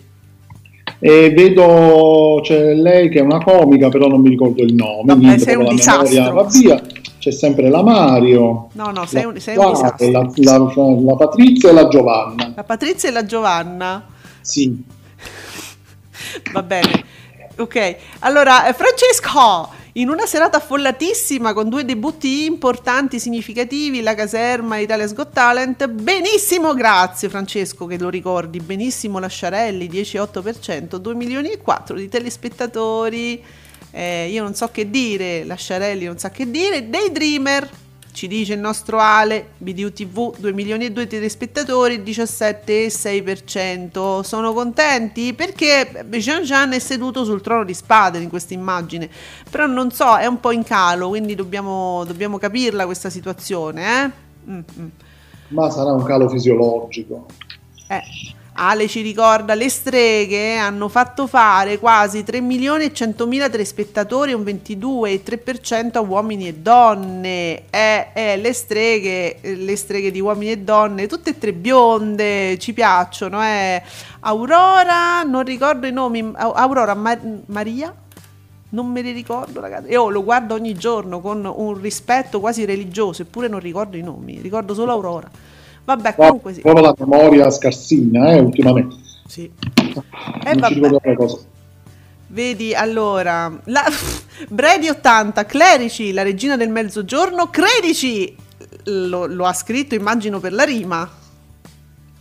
[0.98, 5.02] E vedo c'è lei che è una comica, però non mi ricordo il nome.
[5.14, 6.32] Vabbè, sei un disastro.
[6.32, 6.82] va via.
[7.24, 8.68] C'è sempre la Mario.
[8.72, 10.10] No, no, sei la un, sei un disastro.
[10.10, 12.52] la, la, la Patrizia e la Giovanna.
[12.54, 14.06] La Patrizia e la Giovanna.
[14.42, 14.84] Sì.
[16.52, 17.04] Va bene.
[17.56, 24.76] Ok, allora eh, Francesco, in una serata affollatissima con due debutti importanti, significativi, la caserma
[24.76, 31.52] e Italia's Got Talent, benissimo, grazie Francesco che lo ricordi, benissimo Lasciarelli, 10,8%, 2 milioni
[31.52, 33.42] e 4 di telespettatori,
[33.96, 37.70] eh, io non so che dire, Lasciarelli non sa che dire, Daydreamer,
[38.10, 44.22] ci dice il nostro Ale, BDU TV, 2 milioni e 2 telespettatori, 17,6%.
[44.22, 45.32] Sono contenti?
[45.32, 49.08] Perché Jean Jean è seduto sul trono di spade in questa immagine.
[49.48, 53.84] Però non so, è un po' in calo, quindi dobbiamo, dobbiamo capirla questa situazione.
[53.84, 54.10] Eh?
[54.50, 54.88] Mm-hmm.
[55.48, 57.26] Ma sarà un calo fisiologico.
[57.86, 58.02] Eh.
[58.56, 64.32] Ale ci ricorda, le streghe hanno fatto fare quasi 3 milioni e 100 mila telespettatori,
[64.32, 67.64] un 22,3% a uomini e donne.
[67.68, 72.72] Eh, eh, le streghe, le streghe di uomini e donne, tutte e tre bionde, ci
[72.72, 73.42] piacciono.
[73.42, 73.82] Eh.
[74.20, 77.92] Aurora, non ricordo i nomi, Aurora Mar- Maria?
[78.68, 79.90] Non me li ricordo, ragazzi.
[79.90, 84.40] Io lo guardo ogni giorno con un rispetto quasi religioso, eppure non ricordo i nomi,
[84.40, 85.28] ricordo solo Aurora.
[85.84, 86.60] Vabbè, comunque sì.
[86.60, 88.96] Proprio la memoria scarsina, eh, ultimamente.
[89.26, 89.50] Sì.
[90.44, 91.38] Eh, non ci ricordo cosa.
[92.28, 93.84] Vedi, allora, la...
[94.48, 98.34] Brady 80, Clerici, la regina del mezzogiorno, Credici,
[98.84, 101.08] lo, lo ha scritto immagino per la rima,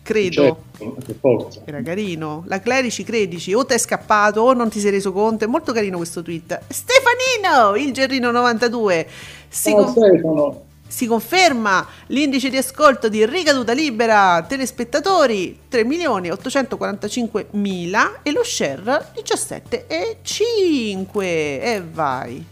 [0.03, 0.65] credo.
[0.77, 2.43] Certo, Era carino.
[2.47, 5.45] La Clerici, credici, o ti è scappato o non ti sei reso conto.
[5.45, 6.61] È molto carino questo tweet.
[6.67, 9.07] Stefanino, il Gerrino 92.
[9.47, 9.87] Si oh, con...
[9.87, 10.61] Stefano
[10.93, 18.43] si conferma l'indice di ascolto di ricaduta libera telespettatori 3 milioni 845 mila e lo
[18.43, 22.45] share 17,5 e vai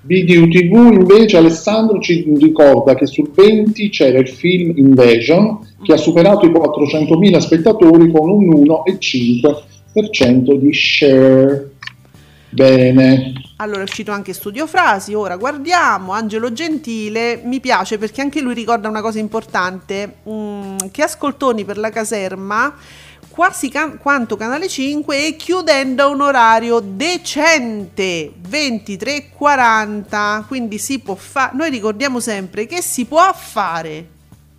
[0.00, 5.98] Video TV invece Alessandro ci ricorda che sul 20 c'era il film Invasion che ha
[5.98, 11.72] superato i 400.000 spettatori con un 1,5% di share.
[12.48, 13.35] Bene.
[13.58, 18.52] Allora è uscito anche Studio Frasi, ora guardiamo, Angelo Gentile, mi piace perché anche lui
[18.52, 22.74] ricorda una cosa importante, mm, che ascoltoni per la caserma
[23.30, 31.14] quasi can- quanto Canale 5 e chiudendo a un orario decente 23.40 quindi si può
[31.14, 34.06] fare noi ricordiamo sempre che si può fare.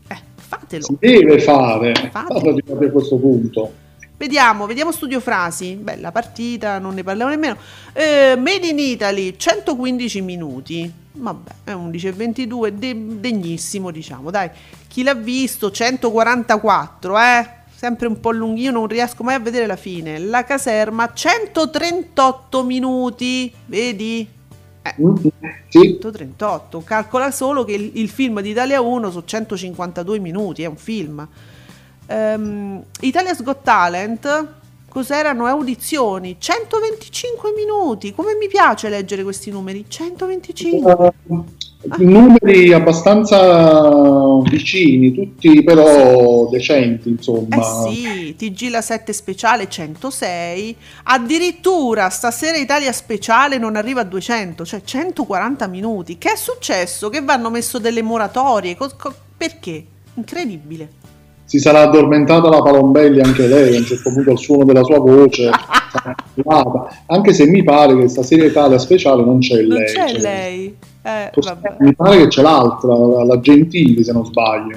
[0.08, 0.84] Eh, fatelo.
[0.84, 1.94] Si deve fare.
[2.12, 2.56] Fatelo.
[2.68, 3.86] A questo punto
[4.18, 5.76] Vediamo, vediamo Studio Frasi.
[5.76, 7.56] Bella partita, non ne parliamo nemmeno.
[7.94, 10.92] Eh, Made in Italy, 115 minuti.
[11.12, 14.32] Vabbè, è 11 e 22, de- degnissimo, diciamo.
[14.32, 14.50] Dai,
[14.88, 15.70] chi l'ha visto?
[15.70, 17.50] 144, eh?
[17.76, 20.18] Sempre un po' lunghino, non riesco mai a vedere la fine.
[20.18, 23.54] La caserma, 138 minuti.
[23.68, 24.28] Vedi?
[24.82, 24.96] Eh,
[25.68, 25.80] sì.
[25.80, 26.82] 138.
[26.82, 31.28] Calcola solo che il, il film di Italia 1 sono 152 minuti, è un film
[32.08, 34.48] um, Italia's Got Talent
[34.98, 36.38] cos'erano audizioni.
[36.40, 38.14] 125 minuti.
[38.14, 39.86] Come mi piace leggere questi numeri?
[39.88, 41.14] 125 uh,
[41.90, 41.96] ah.
[42.00, 47.58] numeri abbastanza vicini tutti però decenti insomma.
[47.58, 54.66] Eh sì TG la 7 speciale 106 addirittura stasera Italia speciale non arriva a 200
[54.66, 56.18] cioè 140 minuti.
[56.18, 57.10] Che è successo?
[57.10, 58.76] Che vanno messo delle moratorie?
[58.76, 59.86] Co- co- perché?
[60.16, 60.90] Incredibile
[61.48, 65.00] si sarà addormentata la Palombelli anche lei a un certo punto al suono della sua
[65.00, 65.50] voce
[67.08, 70.76] anche se mi pare che stasera Italia speciale non c'è non lei c'è cioè, lei.
[71.04, 71.32] Eh,
[71.80, 74.74] mi pare che c'è l'altra la, la Gentili se non sbaglio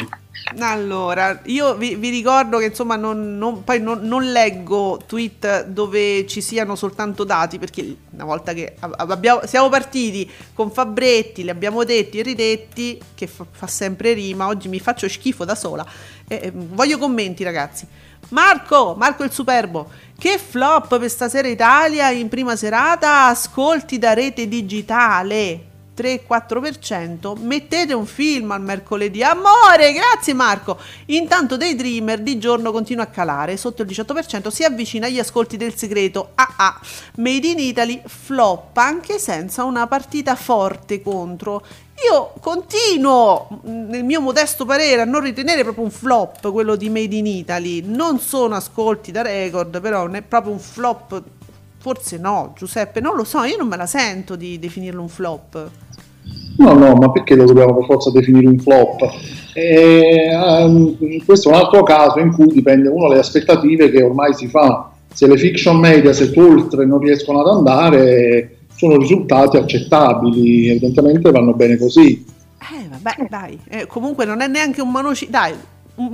[0.58, 6.26] allora, io vi, vi, ricordo che insomma non, non, poi non, non, leggo tweet dove
[6.26, 11.84] ci siano soltanto dati perché una volta che abbiamo, siamo partiti con Fabretti, li abbiamo
[11.84, 15.86] detti e ridetti, che fa, fa sempre rima, oggi mi faccio schifo da sola,
[16.26, 17.86] eh, voglio commenti ragazzi.
[18.30, 24.46] Marco, Marco il Superbo, che flop per stasera Italia in prima serata, ascolti da rete
[24.46, 25.69] digitale.
[26.00, 29.22] 3-4%, mettete un film al mercoledì.
[29.22, 30.78] Amore, grazie Marco.
[31.06, 35.76] Intanto Daydreamer di giorno continua a calare, sotto il 18%, si avvicina agli ascolti del
[35.76, 36.30] segreto.
[36.34, 36.80] Ah ah,
[37.16, 41.62] Made in Italy flop anche senza una partita forte contro.
[42.10, 47.14] Io continuo, nel mio modesto parere, a non ritenere proprio un flop quello di Made
[47.14, 47.82] in Italy.
[47.82, 51.22] Non sono ascolti da record, però non è proprio un flop.
[51.78, 55.70] Forse no, Giuseppe, non lo so, io non me la sento di definirlo un flop.
[56.58, 59.10] No, no, ma perché lo dobbiamo per forza definire un flop?
[59.54, 64.34] E, um, questo è un altro caso in cui dipende uno dalle aspettative che ormai
[64.34, 64.90] si fa.
[65.12, 71.54] Se le fiction media, se oltre non riescono ad andare, sono risultati accettabili, evidentemente vanno
[71.54, 72.24] bene così.
[72.58, 73.58] Eh, vabbè, dai.
[73.68, 75.32] Eh, comunque non è neanche un monociclo.
[75.32, 75.54] Dai,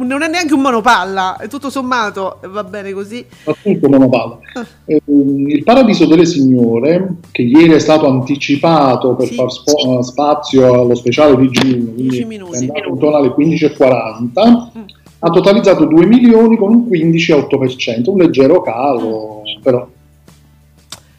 [0.04, 1.36] non è neanche un monopalla.
[1.36, 3.24] È tutto sommato va bene così.
[3.44, 4.38] Appunto monopalla.
[4.54, 4.66] Ah.
[4.86, 9.34] Eh, il Paradiso delle Signore, che ieri è stato anticipato per Sì.
[9.34, 12.56] far spo- spazio allo speciale di giugno, quindi 10 è minuti.
[12.58, 14.82] andato intorno alle 15.40, Mm.
[15.20, 19.62] ha totalizzato 2 milioni con un 15,8%, un leggero calo, Mm.
[19.62, 19.88] però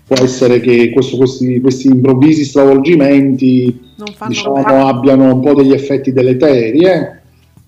[0.07, 3.85] può essere che questo- questi, questi improvvisi stravolgimenti
[4.27, 6.79] diciamo, abbiano un po' degli effetti deleteri.
[6.85, 7.16] eh.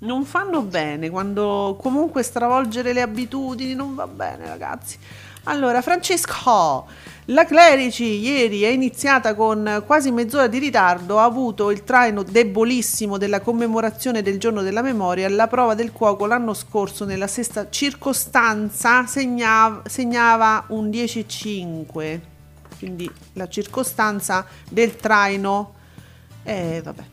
[0.01, 4.97] Non fanno bene quando comunque stravolgere le abitudini non va bene, ragazzi.
[5.43, 6.87] Allora, Francesco,
[7.25, 13.17] la Clerici ieri è iniziata con quasi mezz'ora di ritardo, ha avuto il traino debolissimo
[13.17, 19.05] della commemorazione del giorno della memoria, la prova del cuoco l'anno scorso nella sesta circostanza
[19.05, 22.19] segnava, segnava un 10,5,
[22.77, 25.73] quindi la circostanza del traino,
[26.43, 27.03] eh vabbè.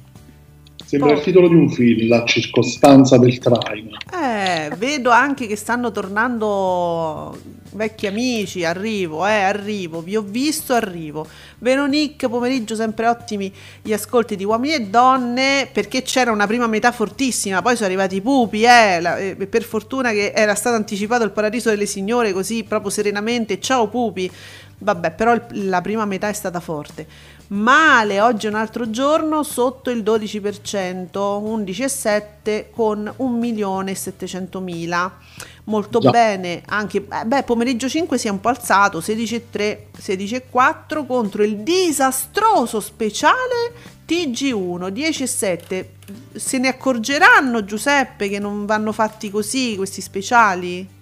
[0.86, 1.14] Sembra Oh.
[1.14, 3.96] il titolo di un film, La circostanza del traino.
[4.14, 7.36] Eh, vedo anche che stanno tornando
[7.72, 11.26] vecchi amici, arrivo, eh, arrivo, vi ho visto, arrivo.
[11.58, 16.92] Veronique, pomeriggio sempre ottimi gli ascolti di uomini e donne, perché c'era una prima metà
[16.92, 21.24] fortissima, poi sono arrivati i pupi, eh, la- eh, per fortuna che era stato anticipato
[21.24, 24.30] il paradiso delle signore così proprio serenamente, ciao pupi.
[24.78, 27.06] Vabbè, però il- la prima metà è stata forte.
[27.48, 35.10] Male, oggi è un altro giorno sotto il 12%, 11,7 con 1.700.000.
[35.64, 36.10] Molto Già.
[36.10, 41.58] bene, anche eh, beh, pomeriggio 5 si è un po' alzato, 16,3, 16,4 contro il
[41.58, 43.72] disastroso speciale
[44.06, 45.86] TG1, 10,7.
[46.34, 50.95] Se ne accorgeranno Giuseppe che non vanno fatti così questi speciali?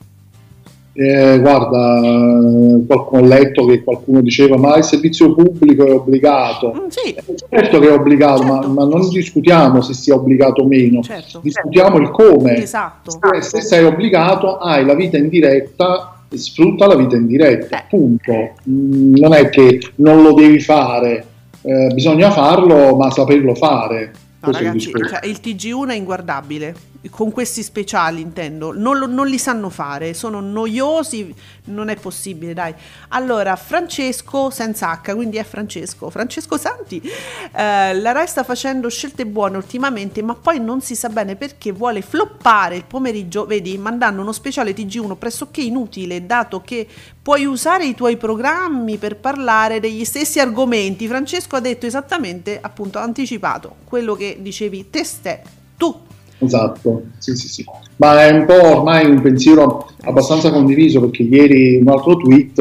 [0.96, 6.72] Eh, guarda, eh, qualcuno ho letto che qualcuno diceva ma il servizio pubblico è obbligato.
[6.72, 7.16] Mm, sì,
[7.50, 8.68] Certo che è obbligato, ma, Certo.
[8.68, 11.40] ma non discutiamo se sia obbligato o meno, certo.
[11.42, 12.56] discutiamo il come.
[12.58, 13.18] Esatto.
[13.34, 17.84] Eh, Se sei obbligato, hai la vita in diretta, sfrutta la vita in diretta, Eh.
[17.88, 18.32] punto.
[18.70, 21.26] Mm, non è che non lo devi fare,
[21.62, 24.12] eh, bisogna farlo, ma saperlo fare.
[24.40, 25.08] No, il ragazzi, discorso.
[25.14, 26.74] cioè, il TG1 è inguardabile.
[27.10, 32.54] Con questi speciali intendo, non, lo- non li sanno fare, sono noiosi, non è possibile,
[32.54, 32.74] dai.
[33.08, 39.26] Allora, Francesco senza H, quindi è Francesco, Francesco Santi, eh, la Rai sta facendo scelte
[39.26, 44.22] buone ultimamente, ma poi non si sa bene perché vuole floppare il pomeriggio, vedi, mandando
[44.22, 46.86] uno speciale TG1 pressoché inutile, dato che
[47.20, 51.06] puoi usare i tuoi programmi per parlare degli stessi argomenti.
[51.06, 55.42] Francesco ha detto esattamente, appunto, anticipato quello che dicevi te ste,
[55.76, 56.12] tu.
[56.44, 57.64] Esatto, sì, sì, sì.
[57.96, 62.58] Ma è un po' ormai un pensiero abbastanza condiviso perché ieri un altro tweet,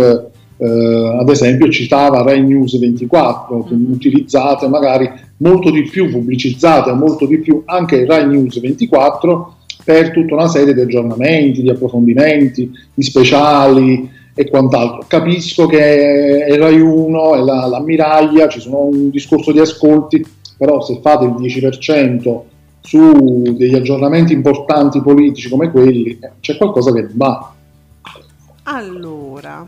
[0.57, 7.25] eh, ad esempio, citava Rai News 24, che utilizzate magari molto di più, pubblicizzate molto
[7.25, 13.03] di più anche Rai News 24 per tutta una serie di aggiornamenti, di approfondimenti, di
[13.03, 15.05] speciali e quant'altro.
[15.07, 20.25] Capisco che è Rai 1, è la, l'ammiraglia, ci sono un discorso di ascolti,
[20.57, 22.41] però se fate il 10%
[22.83, 27.53] su degli aggiornamenti importanti politici come quelli, c'è qualcosa che va.
[28.63, 29.65] Allora,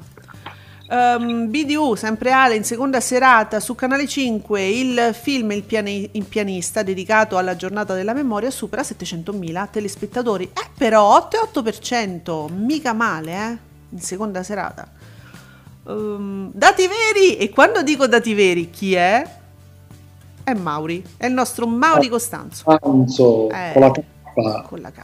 [0.90, 6.26] ehm, BDU, sempre Ale, in seconda serata su Canale 5 il film Il, piani- Il
[6.26, 10.46] pianista dedicato alla giornata della memoria supera 700.000 telespettatori.
[10.46, 13.58] Eh, però 8,8%, mica male, eh,
[13.90, 14.88] in seconda serata.
[15.88, 19.44] Ehm, dati veri, e quando dico dati veri, chi è?
[20.46, 22.66] È Mauri, è il nostro Mauri Costanzo.
[22.84, 23.72] Anzo, Eh.
[23.74, 24.04] con la K.
[24.68, 25.02] con la K.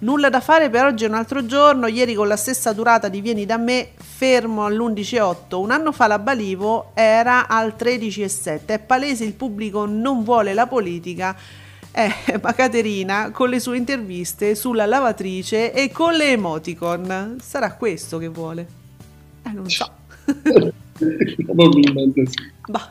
[0.00, 1.86] Nulla da fare per oggi è un altro giorno.
[1.86, 5.56] Ieri con la stessa durata di Vieni da me, fermo all'11,8.
[5.56, 8.74] Un anno fa la Balivo era al 13,7.
[8.74, 11.34] È palese il pubblico non vuole la politica.
[11.90, 12.12] Eh,
[12.42, 17.38] ma Caterina con le sue interviste sulla lavatrice e con le emoticon.
[17.40, 18.66] Sarà questo che vuole?
[19.42, 19.90] Eh, non so.
[21.46, 22.34] Probabilmente sì.
[22.66, 22.90] Bah.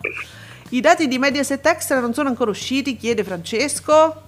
[0.69, 4.21] I dati di Mediaset Extra non sono ancora usciti, chiede Francesco.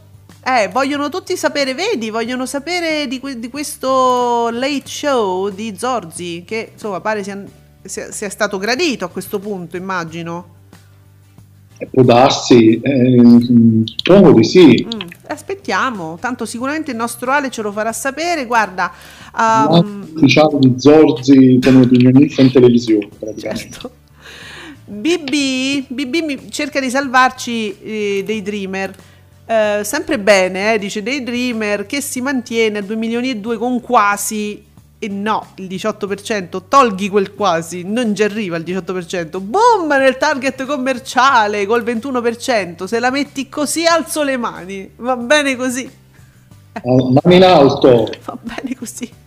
[0.43, 6.43] Eh, vogliono tutti sapere, vedi, vogliono sapere di, que- di questo late show di Zorzi,
[6.45, 7.43] che insomma pare sia,
[7.81, 10.55] sia- sia stato gradito a questo punto, immagino.
[11.91, 14.85] Può darsi, eh, di sì.
[14.85, 18.45] Mm, aspettiamo, tanto sicuramente il nostro Ale ce lo farà sapere.
[18.45, 18.91] Guarda,
[19.37, 23.71] um, ufficiale di Zorzi come opinionista in televisione, praticamente.
[23.71, 23.96] Certo.
[24.89, 28.95] BB, BB cerca di salvarci eh, dei Dreamer.
[29.83, 33.81] sempre bene, eh, dice dei Dreamer che si mantiene a 2 milioni e 2 con
[33.81, 34.65] quasi
[34.99, 39.39] E no, il 18%, tolghi quel quasi, non ci arriva il 18%.
[39.39, 42.85] Boom nel target commerciale col 21%.
[42.85, 44.91] Se la metti così alzo le mani.
[44.95, 45.87] Va bene così.
[46.83, 48.09] Mani in alto.
[48.25, 49.25] Va bene così.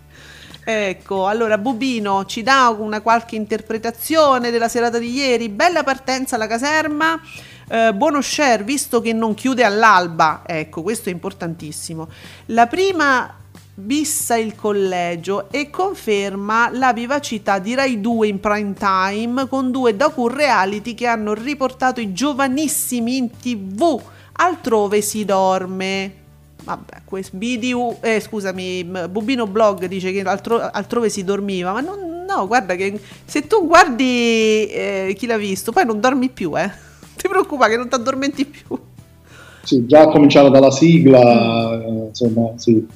[0.62, 5.48] Ecco, allora Bubino ci dà una qualche interpretazione della serata di ieri.
[5.48, 7.20] Bella partenza alla caserma.
[7.68, 10.42] Eh, buono share visto che non chiude all'alba.
[10.46, 12.08] Ecco, questo è importantissimo.
[12.46, 13.34] La prima
[13.72, 19.96] bissa il collegio e conferma la vivacità di Rai 2 in prime time con due
[19.96, 24.00] docu-reality che hanno riportato i giovanissimi in tv.
[24.32, 26.19] Altrove si dorme.
[26.62, 32.24] Vabbè, questo BDU, eh, scusami, Bubino Blog dice che altro, altrove si dormiva, ma non,
[32.26, 36.70] no, guarda che se tu guardi eh, chi l'ha visto, poi non dormi più, eh.
[37.16, 38.78] Ti preoccupa che non ti addormenti più.
[39.62, 42.06] Sì, già a cominciare dalla sigla, mm.
[42.06, 42.86] insomma, sì.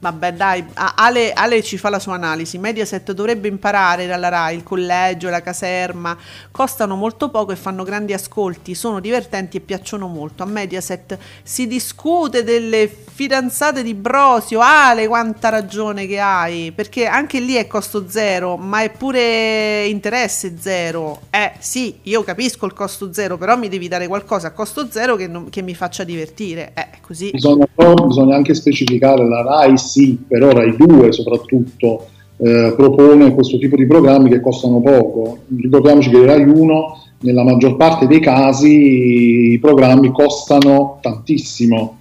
[0.00, 2.56] Vabbè, dai, Ale, Ale, ci fa la sua analisi.
[2.56, 6.16] Mediaset dovrebbe imparare dalla Rai, il collegio, la caserma.
[6.52, 10.44] Costano molto poco e fanno grandi ascolti, sono divertenti e piacciono molto.
[10.44, 14.60] A Mediaset si discute delle fidanzate di Brosio.
[14.60, 16.70] Ale, quanta ragione che hai!
[16.70, 21.22] Perché anche lì è costo zero, ma è pure interesse zero.
[21.30, 25.16] Eh sì, io capisco il costo zero, però mi devi dare qualcosa a costo zero
[25.16, 26.70] che, non, che mi faccia divertire.
[26.74, 27.30] Eh, così.
[27.32, 33.58] Bisogna, bisogna anche specificare la Rai sì, per ora i due soprattutto eh, propone questo
[33.58, 35.38] tipo di programmi che costano poco.
[35.60, 41.96] Ricordiamoci che Rai 1 nella maggior parte dei casi i programmi costano tantissimo.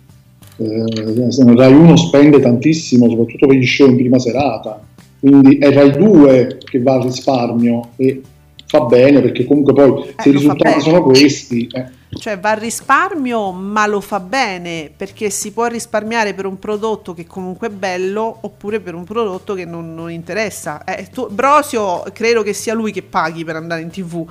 [0.57, 4.79] Eh, Rai 1 spende tantissimo, soprattutto per gli show in prima serata,
[5.19, 8.21] quindi è Rai 2 che va al risparmio e
[8.65, 11.67] fa bene perché comunque poi eh, se i risultati sono questi...
[11.71, 16.57] Eh, cioè va a risparmio ma lo fa bene perché si può risparmiare per un
[16.57, 20.83] prodotto che comunque è bello oppure per un prodotto che non, non interessa.
[20.83, 24.25] Eh, tu, Brosio credo che sia lui che paghi per andare in tv,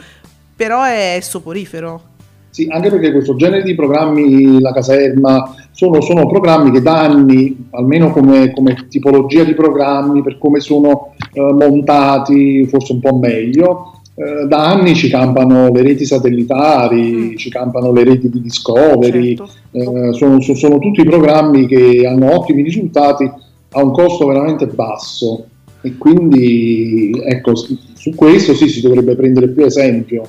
[0.55, 2.15] però è soporifero.
[2.57, 7.69] Sì, anche perché questo genere di programmi, la caserma, sono, sono programmi che da anni,
[7.73, 14.01] almeno come, come, tipologia di programmi, per come sono eh, montati, forse un po' meglio,
[14.19, 17.37] eh, da anni ci campano le reti satellitari, mm.
[17.37, 19.53] ci campano le reti di Discovery, certo.
[19.73, 23.31] eh, sono, sono, tutti programmi che hanno ottimi risultati
[23.71, 25.45] a un costo veramente basso
[25.83, 30.27] e quindi ecco, su questo sì si dovrebbe prendere più esempio.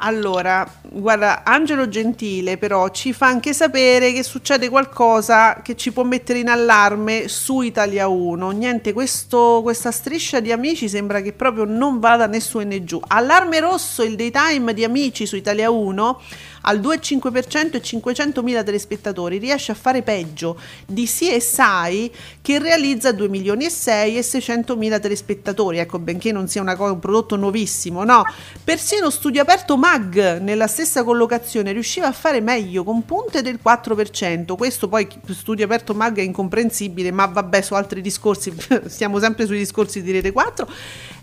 [0.00, 6.04] Allora, guarda, Angelo Gentile però ci fa anche sapere che succede qualcosa che ci può
[6.04, 8.50] mettere in allarme su Italia 1.
[8.50, 13.00] Niente, questo, questa striscia di amici sembra che proprio non vada su né giù.
[13.08, 16.20] Allarme rosso, il daytime di amici su Italia 1
[16.62, 23.64] al 2,5% e 500.000 telespettatori, riesce a fare peggio di CSI che realizza 2 milioni
[23.64, 28.24] e 6 e 600.000 telespettatori, ecco benché non sia cosa, un prodotto nuovissimo, no,
[28.62, 34.56] persino Studio Aperto Mag nella stessa collocazione riusciva a fare meglio con punte del 4%,
[34.56, 38.54] questo poi Studio Aperto Mag è incomprensibile, ma vabbè su altri discorsi,
[38.86, 40.68] stiamo sempre sui discorsi di Rete 4.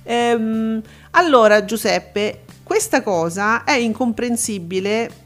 [0.04, 0.82] Ehm,
[1.12, 5.24] allora Giuseppe, questa cosa è incomprensibile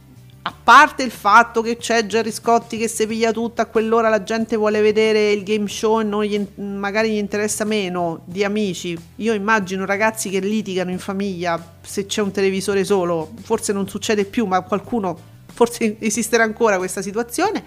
[0.49, 4.23] a parte il fatto che c'è Gerry Scotti che si piglia tutto, a quell'ora la
[4.23, 8.97] gente vuole vedere il game show e gli, magari gli interessa meno di amici.
[9.17, 14.25] Io immagino ragazzi che litigano in famiglia se c'è un televisore solo, forse non succede
[14.25, 15.15] più, ma qualcuno,
[15.53, 17.63] forse esisterà ancora questa situazione.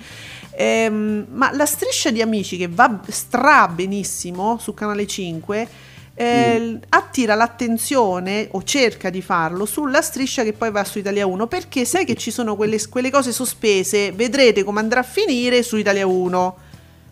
[0.50, 5.68] Ehm, ma la striscia di amici che va stra benissimo su Canale 5
[6.14, 6.76] eh, mm.
[6.90, 11.84] attira l'attenzione o cerca di farlo sulla striscia che poi va su Italia 1 perché
[11.84, 16.06] sai che ci sono quelle, quelle cose sospese vedrete come andrà a finire su Italia
[16.06, 16.56] 1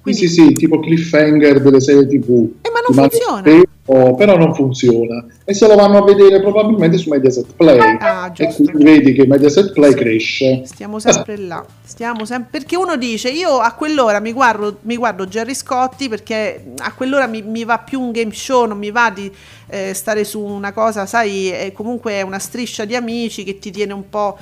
[0.01, 0.21] quindi...
[0.21, 2.49] Sì, sì, sì, tipo cliffhanger delle serie tv.
[2.63, 3.43] Eh, ma non funziona.
[3.43, 5.27] Tempo, però non funziona.
[5.45, 7.79] E se lo vanno a vedere probabilmente su Mediaset Play.
[7.99, 10.63] Ah, e quindi vedi che Mediaset Play cresce.
[10.65, 11.65] Stiamo sempre là.
[11.85, 16.73] Stiamo sem- perché uno dice, io a quell'ora mi guardo, mi guardo Gerry Scotti perché
[16.79, 19.31] a quell'ora mi, mi, va più un game show, non mi va di
[19.69, 23.71] eh, stare su una cosa, sai, è comunque è una striscia di amici che ti
[23.71, 24.39] tiene un po'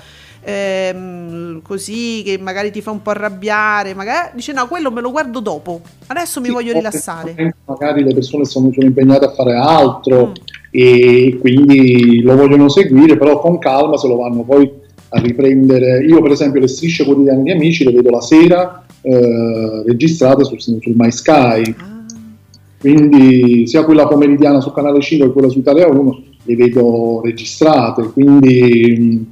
[0.49, 5.11] ehm, così che magari ti fa un po' arrabbiare, magari dice no, quello me lo
[5.11, 7.55] guardo dopo, adesso mi sì, voglio rilassare.
[7.67, 10.33] Magari le persone sono, sono impegnate a fare altro mm.
[10.71, 14.71] e quindi lo vogliono seguire, però con calma se lo vanno poi
[15.11, 16.05] a riprendere.
[16.05, 20.61] Io per esempio le strisce quotidiane di amici le vedo la sera eh, registrate sul,
[20.61, 21.75] sul MySky.
[21.79, 21.97] Ah.
[22.81, 28.05] Quindi sia quella pomeridiana su Canale 5 che quella su Italia 1 le vedo registrate,
[28.13, 29.27] quindi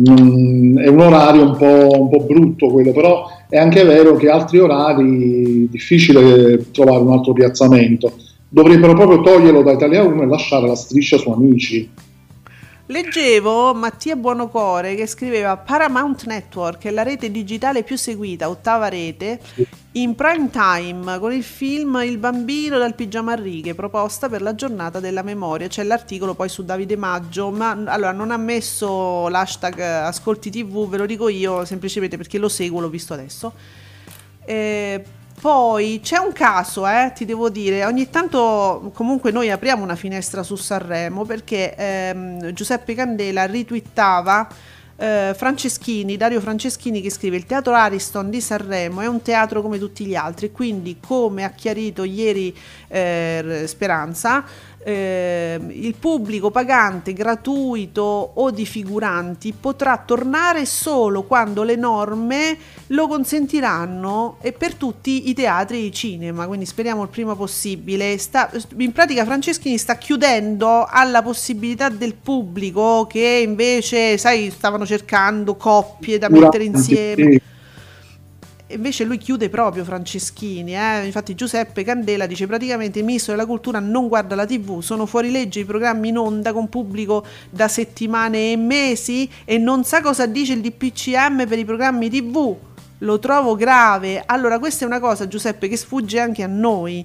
[0.00, 4.28] Mm, è un orario un po', un po', brutto quello, però è anche vero che
[4.28, 8.12] altri orari è difficile trovare un altro piazzamento.
[8.50, 11.90] dovrebbero proprio toglierlo da Italia 1 e lasciare la striscia su Amici.
[12.90, 19.38] Leggevo Mattia Buonocore che scriveva Paramount Network la rete digitale più seguita, ottava rete,
[19.92, 24.54] in prime time con il film Il bambino dal pigiama a righe, proposta per la
[24.54, 25.68] giornata della memoria.
[25.68, 30.96] C'è l'articolo poi su Davide Maggio, ma allora non ha messo l'hashtag Ascolti TV, ve
[30.96, 33.52] lo dico io semplicemente perché lo seguo, l'ho visto adesso.
[34.46, 35.04] Eh,
[35.40, 40.42] poi c'è un caso, eh, ti devo dire, ogni tanto comunque noi apriamo una finestra
[40.42, 44.48] su Sanremo perché ehm, Giuseppe Candela ritwittava
[44.96, 49.78] eh, Franceschini, Dario Franceschini che scrive il teatro Ariston di Sanremo è un teatro come
[49.78, 52.54] tutti gli altri, quindi come ha chiarito ieri
[52.88, 54.44] eh, Speranza,
[54.88, 63.06] eh, il pubblico pagante gratuito o di figuranti potrà tornare solo quando le norme lo
[63.06, 68.16] consentiranno e per tutti i teatri e i cinema, quindi speriamo il prima possibile.
[68.16, 75.54] Sta, in pratica Franceschini sta chiudendo alla possibilità del pubblico che invece, sai, stavano cercando
[75.56, 77.40] coppie da mettere insieme
[78.68, 81.06] invece lui chiude proprio Franceschini, eh?
[81.06, 85.30] infatti Giuseppe Candela dice praticamente il ministro della cultura non guarda la tv, sono fuori
[85.30, 90.26] legge i programmi in onda con pubblico da settimane e mesi e non sa cosa
[90.26, 92.56] dice il DPCM per i programmi tv,
[92.98, 97.04] lo trovo grave, allora questa è una cosa Giuseppe che sfugge anche a noi.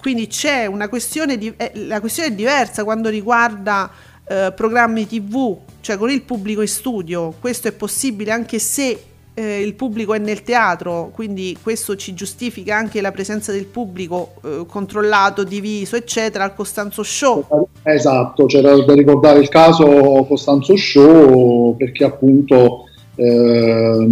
[0.00, 3.90] Quindi c'è una questione, di, eh, la questione è diversa quando riguarda
[4.26, 9.09] eh, programmi tv, cioè con il pubblico in studio, questo è possibile anche se
[9.40, 14.32] eh, il pubblico è nel teatro, quindi questo ci giustifica anche la presenza del pubblico
[14.44, 17.68] eh, controllato, diviso, eccetera, al Costanzo Show.
[17.82, 22.84] Esatto, c'era da ricordare il caso Costanzo Show perché appunto
[23.14, 24.08] eh,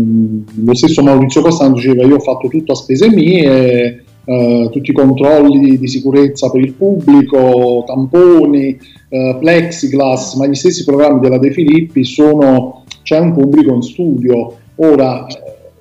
[0.54, 4.94] lo stesso Maurizio Costanzo diceva io ho fatto tutto a spese mie, eh, tutti i
[4.94, 8.78] controlli di sicurezza per il pubblico, tamponi,
[9.10, 14.56] eh, plexiglass, ma gli stessi programmi della De Filippi sono, c'è un pubblico in studio
[14.80, 15.26] Ora,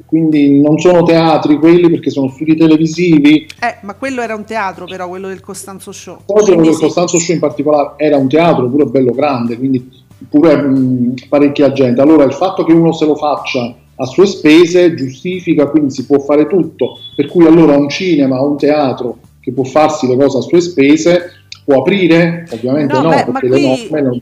[0.05, 3.47] quindi non sono teatri quelli perché sono studi televisivi.
[3.59, 6.19] Eh, ma quello era un teatro però, quello del Costanzo Show.
[6.25, 6.77] Poi quello del.
[6.77, 12.01] Costanzo Show in particolare era un teatro pure bello grande, quindi pure mh, parecchia gente.
[12.01, 16.19] Allora il fatto che uno se lo faccia a sue spese giustifica, quindi si può
[16.19, 16.97] fare tutto.
[17.15, 21.31] Per cui allora un cinema, un teatro che può farsi le cose a sue spese
[21.67, 22.47] può aprire?
[22.49, 24.21] Ovviamente no, no beh, perché le norme non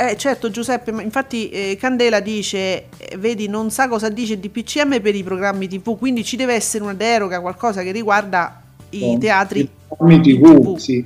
[0.00, 4.38] eh, certo Giuseppe, ma infatti eh, Candela dice, eh, vedi, non sa cosa dice il
[4.38, 9.14] DPCM per i programmi TV, quindi ci deve essere una deroga, qualcosa che riguarda i
[9.14, 9.58] no, teatri.
[9.58, 10.76] I programmi TV, TV.
[10.76, 11.04] sì.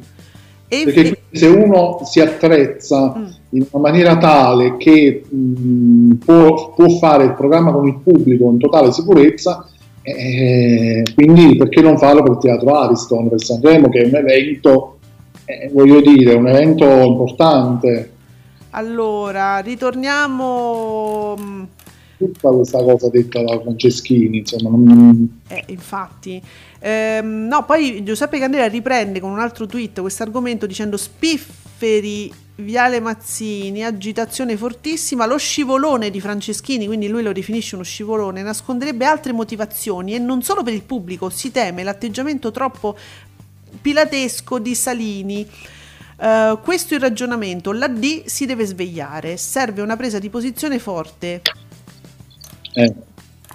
[0.69, 1.39] E Perché e...
[1.39, 3.25] se uno si attrezza mm.
[3.51, 8.51] in una maniera tale che mh, mm, può, può, fare il programma con il pubblico
[8.51, 9.67] in totale sicurezza,
[10.03, 14.99] eh, quindi perché non farlo per il Teatro Ariston, per Sanremo, che è un evento,
[15.47, 18.11] eh, voglio dire, un evento importante
[18.73, 21.37] allora, ritorniamo...
[21.39, 21.63] Mm,
[22.17, 24.71] Tutta questa cosa detta da Franceschini, insomma...
[24.71, 25.41] Non...
[25.49, 26.41] Eh, infatti.
[26.79, 33.01] Ehm, no, poi Giuseppe Candela riprende con un altro tweet questo argomento dicendo spifferi Viale
[33.01, 39.33] Mazzini, agitazione fortissima, lo scivolone di Franceschini, quindi lui lo definisce uno scivolone, nasconderebbe altre
[39.33, 42.97] motivazioni e non solo per il pubblico, si teme l'atteggiamento troppo
[43.81, 45.49] pilatesco di Salini.
[46.23, 47.73] Uh, questo è il ragionamento.
[47.73, 51.43] La D si deve svegliare, serve una presa di posizione forte.
[52.75, 52.95] Eh.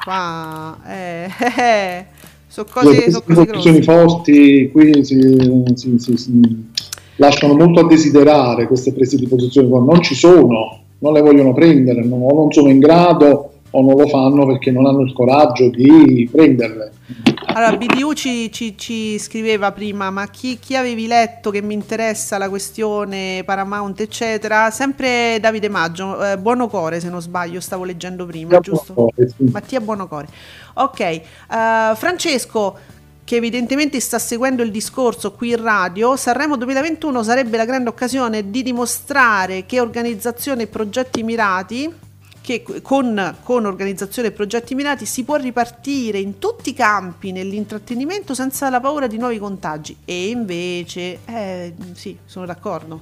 [0.04, 2.06] Qua, eh, eh, eh.
[2.46, 5.18] sono cose, so cose posizioni forti qui si,
[5.76, 6.70] si, si, si,
[7.16, 12.04] lasciano molto a desiderare queste prese di posizione, non ci sono, non le vogliono prendere,
[12.04, 16.28] non, non sono in grado o non lo fanno perché non hanno il coraggio di
[16.30, 16.92] prenderle.
[17.58, 22.38] Allora, BDU ci, ci, ci scriveva prima, ma chi, chi, avevi letto che mi interessa
[22.38, 24.70] la questione Paramount, eccetera?
[24.70, 28.94] Sempre Davide Maggio, eh, Buonocore se non sbaglio, stavo leggendo prima, Mattia giusto?
[28.94, 29.44] Buonocore, sì.
[29.52, 30.28] Mattia Buonocore.
[30.76, 32.78] Ok, uh, Francesco,
[33.24, 38.52] che evidentemente sta seguendo il discorso qui in radio, Sanremo 2021 sarebbe la grande occasione
[38.52, 42.06] di dimostrare che organizzazione e progetti mirati
[42.48, 48.34] che con, con organizzazione e progetti mirati si può ripartire in tutti i campi nell'intrattenimento
[48.34, 49.98] senza la paura di nuovi contagi.
[50.06, 53.02] E invece, eh, sì, sono d'accordo.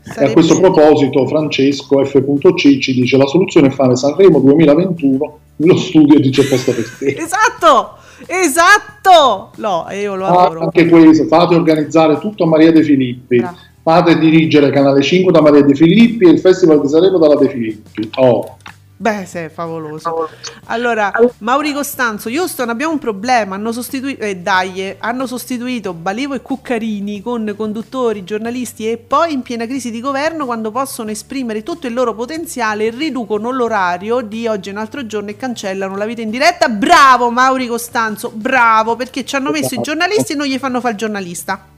[0.00, 0.30] Sarebbe...
[0.30, 6.20] A questo proposito, Francesco F.C ci dice: La soluzione è fare Sanremo 2021 lo studio
[6.20, 7.16] dice posto per te.
[7.18, 7.96] Esatto!
[8.26, 9.50] Esatto!
[9.56, 10.60] No, io lo ah, adoro.
[10.60, 13.38] Anche questo, fate organizzare tutto a Maria De Filippi.
[13.38, 17.36] Bravo fate dirigere Canale 5 da Maria De Filippi e il Festival di Sanremo dalla
[17.36, 18.10] De Filippi.
[18.16, 18.56] Oh.
[18.96, 20.28] Beh, sì, favoloso.
[20.64, 23.54] Allora, Mauri Costanzo, Houston, abbiamo un problema.
[23.54, 29.34] Hanno sostituito, eh, dai, eh, hanno sostituito Balivo e Cuccarini con conduttori, giornalisti e poi
[29.34, 34.48] in piena crisi di governo, quando possono esprimere tutto il loro potenziale, riducono l'orario di
[34.48, 36.68] oggi è un altro giorno e cancellano la vita in diretta.
[36.68, 40.94] Bravo, Mauri Costanzo, bravo, perché ci hanno messo i giornalisti e non gli fanno fare
[40.94, 41.74] il giornalista.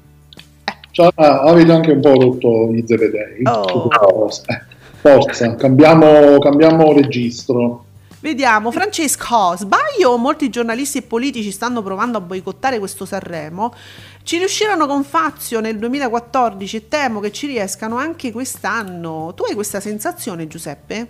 [0.98, 3.42] Cioè, avete anche un po' rotto gli zebedei.
[3.44, 3.88] Oh.
[5.00, 7.84] Forza, cambiamo, cambiamo registro.
[8.18, 10.16] Vediamo, Francesco, sbaglio?
[10.16, 13.72] Molti giornalisti e politici stanno provando a boicottare questo Sanremo.
[14.24, 19.32] Ci riuscirono con Fazio nel 2014 e temo che ci riescano anche quest'anno.
[19.36, 21.06] Tu hai questa sensazione, Giuseppe?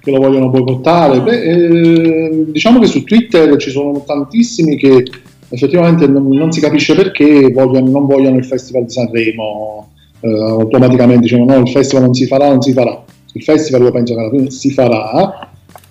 [0.00, 1.20] Che lo vogliono boicottare?
[1.20, 5.04] Beh, eh, diciamo che su Twitter ci sono tantissimi che
[5.48, 9.90] effettivamente non, non si capisce perché vogliono, non vogliono il Festival di Sanremo
[10.20, 13.04] eh, automaticamente dicevano no, il festival non si farà, non si farà.
[13.32, 15.50] Il festival io penso che alla fine si farà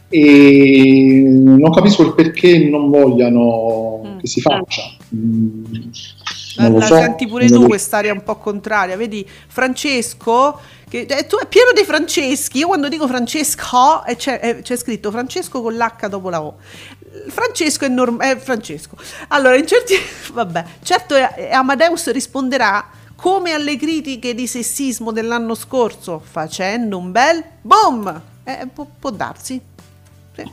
[0.10, 4.18] e non capisco il perché non vogliano Mm.
[4.20, 4.82] che si faccia.
[5.16, 5.64] Mm,
[6.58, 6.95] La, non la so.
[6.95, 8.95] senti pure tu quest'aria un po' contraria.
[8.95, 12.60] Vedi, Francesco, che eh, tu è pieno dei Franceschi.
[12.60, 16.56] Io quando dico Francesco eh, c'è, eh, c'è scritto Francesco con l'H dopo la O.
[17.30, 18.38] Francesco è normale.
[18.39, 18.97] Francesco.
[19.30, 19.95] Allora, in certi.
[20.34, 27.43] Vabbè, certo, eh, Amadeus risponderà come alle critiche di sessismo dell'anno scorso, facendo un bel
[27.61, 28.21] boom.
[28.43, 29.59] Eh, può, può darsi.
[30.36, 30.51] Sì.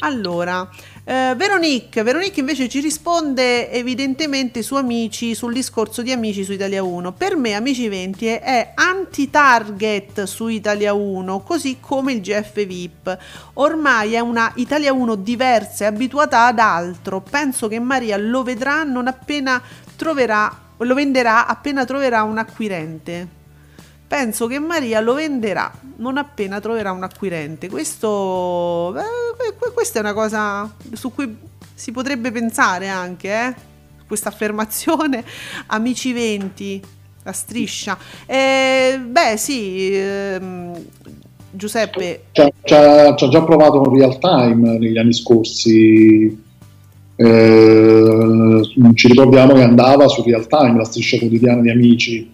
[0.00, 0.68] Allora,
[1.08, 6.82] eh, Veronique, Veronique invece ci risponde evidentemente su Amici, sul discorso di Amici su Italia
[6.82, 7.12] 1.
[7.12, 13.18] Per me Amici 20 è, anti-target su Italia 1, così come il GF VIP.
[13.52, 17.20] Ormai è una Italia 1 diversa e abituata ad altro.
[17.20, 19.62] Penso che Maria lo vedrà non appena
[19.94, 23.45] troverà, lo venderà appena troverà un acquirente.
[24.08, 27.68] Penso che Maria lo venderà non appena troverà un acquirente.
[27.68, 31.36] Questo, eh, que- questa è una cosa su cui
[31.74, 33.54] si potrebbe pensare anche, eh?
[34.06, 35.24] questa affermazione.
[35.66, 36.82] Amici 20,
[37.22, 37.96] la striscia.
[38.26, 40.84] Eh, beh, sì, ehm,
[41.50, 42.42] Giuseppe, Ci
[42.74, 46.44] ha, già provato con real time negli anni scorsi.
[47.18, 48.60] Eh,
[48.92, 52.30] ci ricordiamo che andava su real time la striscia quotidiana di amici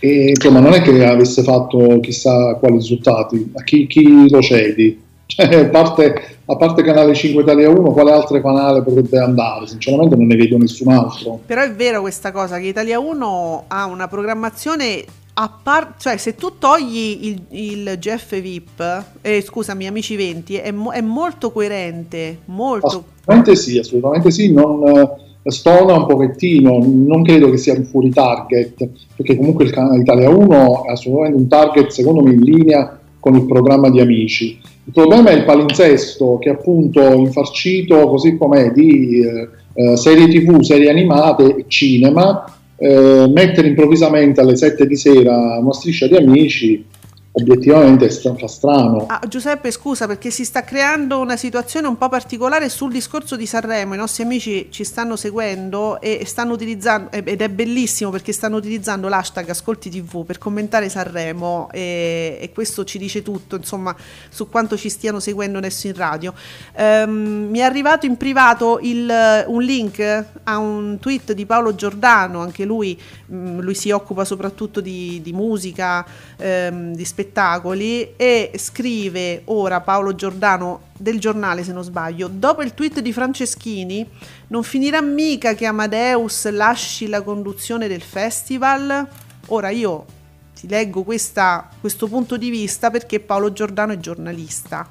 [0.00, 3.52] e insomma non è che avesse fatto chissà quali risultati.
[3.54, 5.08] A chi, chi lo cedi?
[5.30, 9.68] Cioè, a, parte, a parte canale 5 Italia 1 quale altro canale potrebbe andare?
[9.68, 11.38] Sinceramente non ne vedo nessun altro.
[11.46, 16.34] Però è vero questa cosa che Italia 1 ha una programmazione a parte, cioè se
[16.34, 22.40] tu togli il, il GF VIP, eh, scusami, Amici 20, è, mo- è molto coerente,
[22.46, 22.86] molto.
[22.86, 24.52] assolutamente sì assolutamente sì.
[24.52, 24.82] Non
[25.44, 30.28] stona un pochettino non credo che sia un fuori target perché comunque il canale Italia
[30.28, 34.58] 1 è assolutamente un target secondo me in linea con il programma di amici.
[34.84, 40.60] Il problema è il palinsesto che appunto infarcito così com'è di eh, eh, serie tv,
[40.60, 42.44] serie animate e cinema
[42.76, 46.84] eh, mettere improvvisamente alle 7 di sera una striscia di amici
[47.32, 52.68] obiettivamente fa strano Ah, Giuseppe, scusa perché si sta creando una situazione un po' particolare
[52.68, 53.94] sul discorso di Sanremo.
[53.94, 59.08] I nostri amici ci stanno seguendo e stanno utilizzando, ed è bellissimo perché stanno utilizzando
[59.08, 63.94] l'hashtag Ascolti TV per commentare Sanremo e, e questo ci dice tutto, insomma,
[64.28, 66.34] su quanto ci stiano seguendo adesso in radio.
[66.74, 72.40] Ehm, mi è arrivato in privato il- un link a un tweet di Paolo Giordano,
[72.40, 76.04] anche lui, mh, lui si occupa soprattutto di, di musica,
[76.36, 77.28] ehm, di spettacoli
[78.16, 84.06] e scrive ora Paolo Giordano del giornale se non sbaglio dopo il tweet di Franceschini
[84.48, 89.06] non finirà mica che Amadeus lasci la conduzione del festival
[89.46, 90.04] ora io
[90.58, 94.86] ti leggo questa- questo punto di vista perché Paolo Giordano è giornalista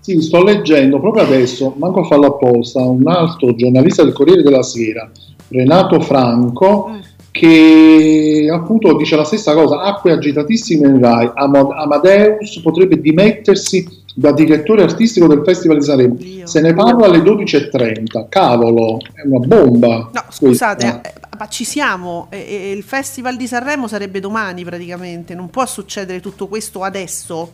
[0.00, 4.64] Sì, sto leggendo proprio adesso, manco a farlo apposta, un altro giornalista del Corriere della
[4.64, 5.08] Sera,
[5.48, 7.00] Renato Franco, Mm.
[7.32, 14.32] Che appunto dice la stessa cosa, acque agitatissime in Rai, Ama- Amadeus potrebbe dimettersi da
[14.32, 16.46] direttore artistico del Festival di Sanremo, Dio.
[16.46, 20.10] se ne parla alle 12.30, cavolo, è una bomba.
[20.12, 22.26] no scusate eh, ma ci siamo.
[22.30, 25.34] E- e il festival di Sanremo sarebbe domani praticamente.
[25.34, 27.52] Non può succedere tutto questo adesso.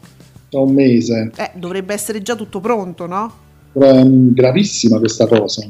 [0.51, 3.33] Da un mese, eh, dovrebbe essere già tutto pronto no?
[3.73, 5.65] Gra- gravissima questa cosa.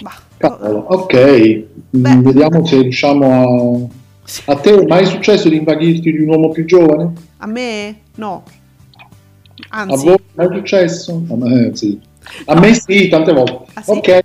[0.00, 1.64] Bah, Cavolo, ok,
[1.96, 2.16] Mm, Beh.
[2.20, 3.88] vediamo se riusciamo
[4.46, 4.52] a...
[4.52, 7.12] A te è mai successo di invaghirti di un uomo più giovane?
[7.38, 8.42] A me no.
[9.70, 11.22] A Anzi, voi è mai successo?
[11.30, 11.98] A me sì.
[12.46, 13.70] A me sì, tante volte.
[13.74, 13.90] Ah, sì?
[13.92, 14.24] Ok, eh,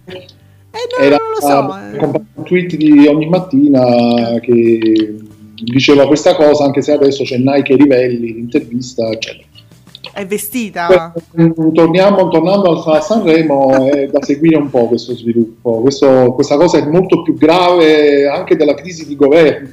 [0.71, 2.15] no, era non lo so.
[2.17, 2.21] eh.
[2.33, 5.15] un tweet di ogni mattina che
[5.53, 9.47] diceva questa cosa, anche se adesso c'è Nike Rivelli, l'intervista, eccetera.
[10.13, 11.13] È vestita.
[11.73, 15.81] Torniamo, tornando a Sanremo, è da seguire un po' questo sviluppo.
[15.81, 19.69] Questo, questa cosa è molto più grave anche della crisi di governo.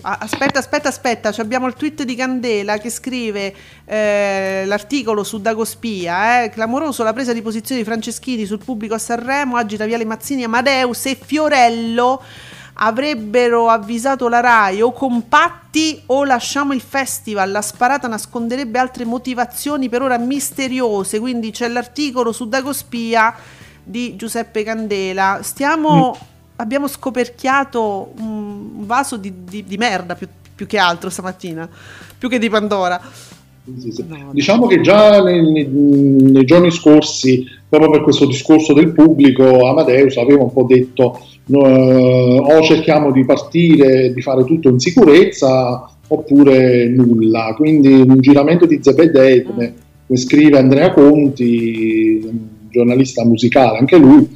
[0.00, 3.54] Ah, aspetta, aspetta, aspetta, abbiamo il tweet di Candela che scrive
[3.84, 8.98] eh, l'articolo su Dagospia, eh, clamoroso la presa di posizione di Franceschini sul pubblico a
[8.98, 12.20] Sanremo, agita Viale Mazzini, Amadeus e Fiorello
[12.80, 17.50] avrebbero avvisato la RAI o compatti o lasciamo il festival.
[17.50, 21.18] La sparata nasconderebbe altre motivazioni per ora misteriose.
[21.18, 23.34] Quindi c'è l'articolo su Dagospia
[23.82, 25.40] di Giuseppe Candela.
[25.42, 26.16] Stiamo.
[26.16, 26.26] Mm.
[26.60, 30.26] Abbiamo scoperchiato un vaso di, di, di merda più,
[30.56, 31.68] più, che altro stamattina,
[32.18, 33.00] più che di Pandora.
[33.78, 34.04] Sì, sì.
[34.32, 40.16] Diciamo che già nei, nei, nei giorni scorsi, proprio per questo discorso del pubblico, Amadeus
[40.16, 41.20] aveva un po' detto
[41.56, 47.54] o cerchiamo di partire, di fare tutto in sicurezza oppure nulla.
[47.56, 49.74] Quindi un giramento di Zebedee, come,
[50.06, 54.26] come scrive Andrea Conti, giornalista musicale, anche lui,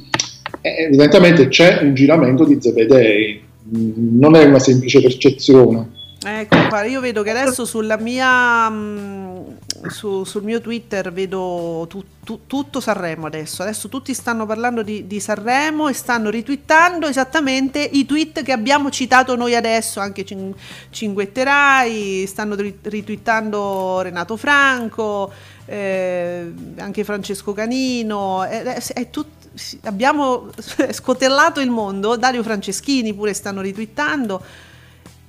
[0.61, 5.92] eh, evidentemente c'è un giramento di Zebedei, non è una semplice percezione.
[6.25, 9.57] Ecco qua, io vedo che adesso sulla mia, mh,
[9.89, 13.61] su, sul mio Twitter vedo tu, tu, tutto Sanremo adesso.
[13.61, 18.89] Adesso tutti stanno parlando di, di, Sanremo e stanno ritwittando esattamente i tweet che abbiamo
[18.89, 20.55] citato noi adesso, anche Cin-
[20.89, 25.29] Cinguetterai, stanno ritwittando Renato Franco,
[25.65, 29.41] eh, anche Francesco Canino, è, è, è tut-
[29.83, 30.49] abbiamo
[30.89, 34.71] scotellato il mondo, Dario Franceschini pure stanno ritwittando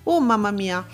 [0.04, 0.84] Oh mamma mia.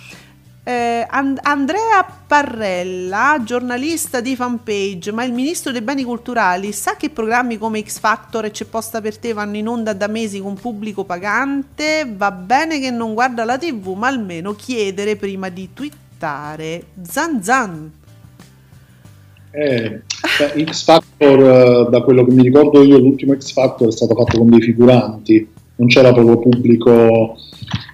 [0.62, 7.10] Eh, And- Andrea Parrella, giornalista di fanpage, ma il ministro dei beni culturali sa che
[7.10, 10.54] programmi come X Factor e C'è posta per te vanno in onda da mesi con
[10.54, 12.06] pubblico pagante?
[12.14, 16.84] Va bene che non guarda la TV, ma almeno chiedere prima di twittare.
[17.02, 17.92] Zan zan.
[19.52, 20.02] Eh,
[20.64, 24.50] X Factor, da quello che mi ricordo io, l'ultimo X Factor è stato fatto con
[24.50, 27.36] dei figuranti, non c'era proprio pubblico,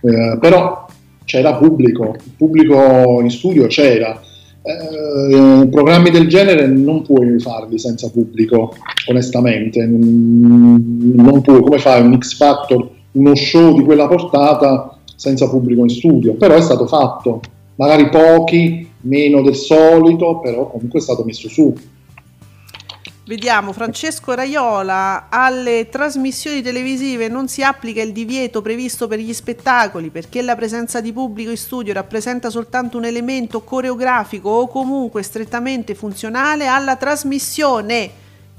[0.03, 0.86] eh, però
[1.27, 4.19] c'era pubblico, il pubblico in studio c'era.
[4.63, 8.75] Eh, programmi del genere non puoi farli senza pubblico,
[9.09, 9.85] onestamente.
[9.87, 15.91] Non puoi, come fai un X Factor, uno show di quella portata senza pubblico in
[15.91, 16.35] studio?
[16.35, 17.41] Però è stato fatto,
[17.75, 21.75] magari pochi, meno del solito, però comunque è stato messo su.
[23.29, 30.11] Vediamo, Francesco Raiola, alle trasmissioni televisive non si applica il divieto previsto per gli spettacoli
[30.11, 35.97] perché la presenza di pubblico in studio rappresenta soltanto un elemento coreografico o comunque strettamente
[35.97, 38.11] funzionale alla trasmissione.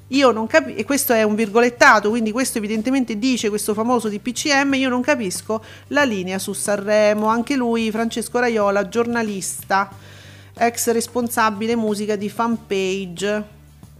[0.07, 4.73] Io non capisco, e questo è un virgolettato, quindi questo evidentemente dice questo famoso DPCM,
[4.73, 9.89] io non capisco la linea su Sanremo, anche lui, Francesco Raiola, giornalista,
[10.53, 13.55] ex responsabile musica di fanpage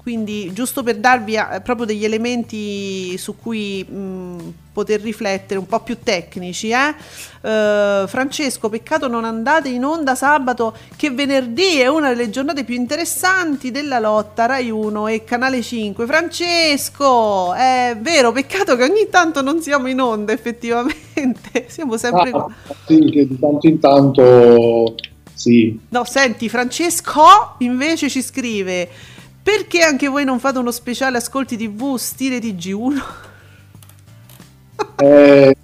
[0.07, 5.81] quindi giusto per darvi eh, proprio degli elementi su cui mh, poter riflettere un po'
[5.81, 6.95] più tecnici eh?
[7.41, 12.75] Uh, Francesco peccato non andate in onda sabato che venerdì è una delle giornate più
[12.75, 19.41] interessanti della lotta Rai 1 e Canale 5 Francesco è vero peccato che ogni tanto
[19.41, 20.95] non siamo in onda effettivamente.
[21.67, 22.47] Siamo sempre ah,
[22.85, 24.95] sì che di tanto in tanto
[25.33, 25.77] sì.
[25.89, 29.15] No senti Francesco invece ci scrive
[29.47, 33.01] perché anche voi non fate uno speciale ascolti TV stile TG1?
[35.01, 35.55] eh,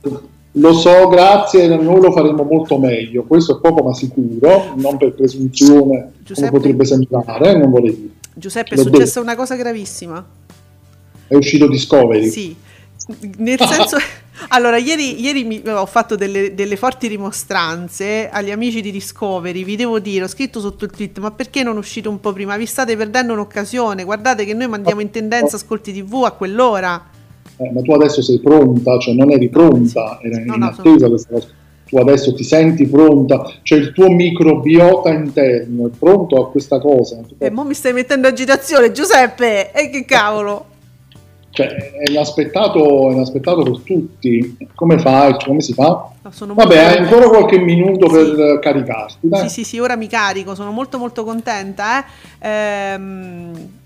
[0.51, 5.11] lo so, grazie, noi lo faremo molto meglio, questo è poco ma sicuro, non per
[5.11, 8.13] presunzione Giuseppe, come potrebbe sembrare, non vorrei dire.
[8.35, 9.21] Giuseppe, L'ho è successa detto.
[9.21, 10.25] una cosa gravissima.
[11.27, 12.29] È uscito Discovery.
[12.29, 12.55] Sì,
[13.35, 13.97] nel senso...
[14.49, 19.75] Allora, ieri, ieri mi, ho fatto delle, delle, forti rimostranze agli amici di Discovery, vi
[19.75, 22.57] devo dire, ho scritto sotto il tweet, ma perché non uscite un po' prima?
[22.57, 27.01] Vi state perdendo un'occasione, guardate che noi mandiamo in tendenza ascolti tv a quell'ora.
[27.57, 30.97] Eh, ma tu adesso sei pronta, cioè non eri pronta, era no, in no, attesa
[30.97, 31.09] sono...
[31.09, 31.47] questa cosa.
[31.85, 37.21] Tu adesso ti senti pronta, cioè il tuo microbiota interno è pronto a questa cosa.
[37.37, 40.71] E mo mi stai mettendo agitazione, Giuseppe, e che cavolo!
[41.53, 44.57] Cioè, è inaspettato, è inaspettato per tutti.
[44.73, 45.35] Come fai?
[45.45, 46.09] Come si fa?
[46.23, 48.15] No, Vabbè, hai ancora qualche minuto sì.
[48.15, 49.29] per caricarti.
[49.29, 49.47] Dai.
[49.47, 52.03] Sì, sì, sì, ora mi carico, sono molto molto contenta.
[52.39, 52.49] Eh.
[52.49, 53.81] Ehm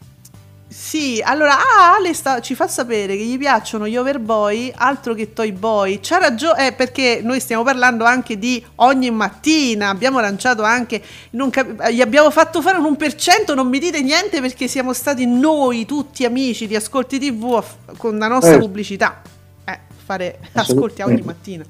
[0.80, 5.34] sì, allora ah, Ale sta, ci fa sapere che gli piacciono gli overboy altro che
[5.34, 6.00] toy boy.
[6.02, 9.90] C'ha ragione, eh, perché noi stiamo parlando anche di ogni mattina.
[9.90, 11.02] Abbiamo lanciato anche,
[11.50, 15.88] cap- gli abbiamo fatto fare un 1%, non mi dite niente perché siamo stati noi
[15.88, 18.60] tutti amici di Ascolti TV f- con la nostra eh.
[18.60, 19.24] pubblicità.
[19.66, 21.66] Eh, fare ascolti ogni mattina.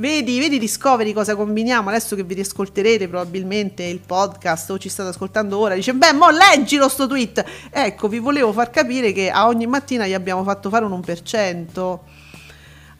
[0.00, 5.10] Vedi, vedi Discovery cosa combiniamo adesso che vi riascolterete probabilmente il podcast o ci state
[5.10, 5.74] ascoltando ora.
[5.74, 7.44] Dice, beh, mo leggilo sto tweet.
[7.68, 11.98] Ecco, vi volevo far capire che a ogni mattina gli abbiamo fatto fare un 1%.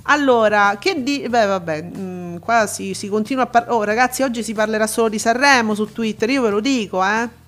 [0.03, 1.25] Allora, che di...
[1.27, 3.75] Beh, vabbè, mh, mm, qua si, si continua a parlare...
[3.75, 7.40] Oh, ragazzi, oggi si parlerà solo di Sanremo su Twitter, io ve lo dico, eh.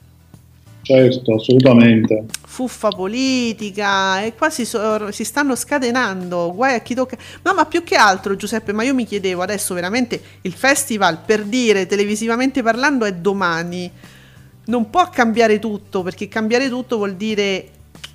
[0.82, 2.24] Certo, assolutamente.
[2.44, 6.52] Fuffa politica e qua si, so, si, stanno scatenando.
[6.52, 7.16] Guai a chi tocca.
[7.42, 11.44] No, ma più che altro, Giuseppe, ma io mi chiedevo adesso veramente il festival per
[11.44, 13.90] dire televisivamente parlando è domani.
[14.64, 17.68] Non può cambiare tutto perché cambiare tutto vuol dire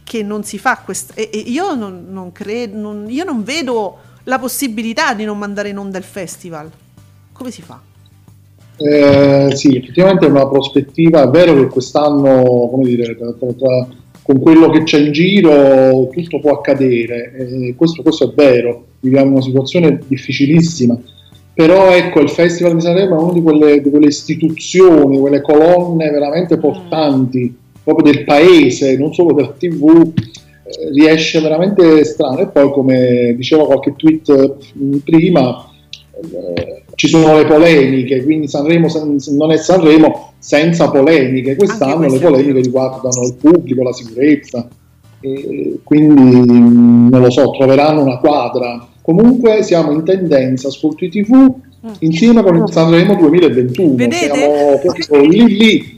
[0.03, 1.13] che non si fa questo.
[1.15, 5.70] E, e io non, non credo, non, io non vedo la possibilità di non mandare
[5.70, 6.70] in onda il festival.
[7.32, 7.87] Come si fa?
[8.78, 13.88] Eh, sì, effettivamente è una prospettiva, è vero che quest'anno, come dire, tra, tra, tra,
[14.21, 19.32] con quello che c'è in giro tutto può accadere, eh, questo, questo, è vero, viviamo
[19.32, 20.99] una situazione difficilissima,
[21.53, 26.11] però ecco il Festival di Sanremo è una di quelle, di quelle istituzioni, quelle colonne
[26.11, 32.41] veramente portanti proprio del paese, non solo della TV, eh, riesce veramente strano.
[32.41, 35.67] E poi come diceva qualche tweet eh, prima,
[36.21, 38.88] eh, ci sono le polemiche, quindi Sanremo
[39.38, 41.56] non è Sanremo senza polemiche.
[41.56, 44.68] Quest'anno le polemiche riguardano il pubblico, la sicurezza,
[45.84, 48.88] quindi non lo so, troveranno una quadra.
[49.04, 51.91] Comunque siamo in tendenza su TV mm.
[52.00, 53.93] insieme con il Sanremo 2021.
[53.93, 54.34] Vedete?
[54.34, 55.97] Siamo proprio lì lì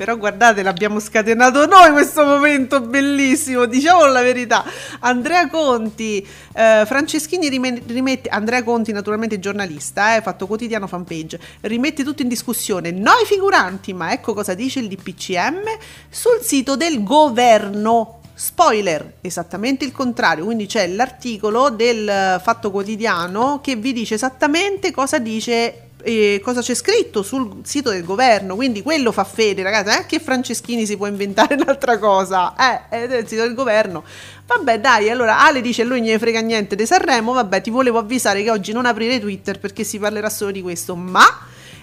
[0.00, 4.64] però guardate, l'abbiamo scatenato noi questo momento bellissimo, diciamo la verità.
[5.00, 12.22] Andrea Conti, eh, Franceschini rimette, Andrea Conti naturalmente giornalista, eh, fatto quotidiano fanpage, rimette tutto
[12.22, 15.64] in discussione, noi figuranti, ma ecco cosa dice il DPCM
[16.08, 18.20] sul sito del governo.
[18.32, 25.18] Spoiler, esattamente il contrario, quindi c'è l'articolo del Fatto Quotidiano che vi dice esattamente cosa
[25.18, 30.18] dice eh, cosa c'è scritto sul sito del governo, quindi quello fa fede, ragazzi, anche
[30.18, 34.04] Franceschini si può inventare un'altra cosa, eh, è del sito del governo.
[34.46, 37.98] Vabbè, dai, allora Ale dice lui non ne frega niente di Sanremo, vabbè, ti volevo
[37.98, 41.24] avvisare che oggi non aprire Twitter perché si parlerà solo di questo, ma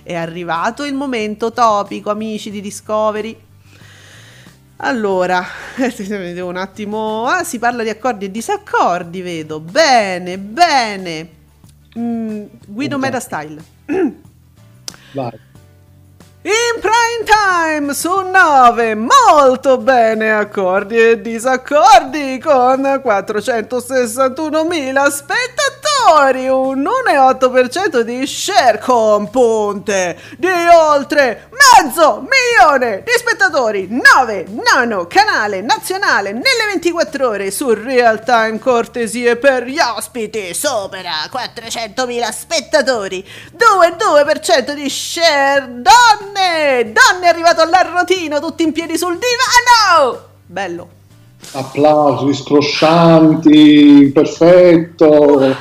[0.04, 3.38] è arrivato il momento topico, amici di Discovery.
[4.78, 5.44] Allora,
[5.78, 7.26] vedo un attimo.
[7.26, 9.60] Ah, si parla di accordi e disaccordi, vedo.
[9.60, 11.30] Bene, bene.
[11.98, 13.76] Mm, Guido Meta Style.
[15.14, 15.40] Vai.
[16.48, 28.00] In prime time su 9, molto bene, accordi e disaccordi con 461.000 spettatori, un 1,8%
[28.00, 31.50] di share con punte di oltre
[31.82, 39.36] mezzo milione di spettatori, 9, nono canale nazionale nelle 24 ore su real time cortesie
[39.36, 43.22] per gli ospiti, supera 400.000 spettatori,
[43.54, 46.92] 2,2% di share donne donne!
[46.94, 50.26] Donne è arrivato all'arrotino, tutti in piedi sul divano!
[50.46, 50.90] Bello.
[51.52, 55.56] Applausi scroscianti, perfetto.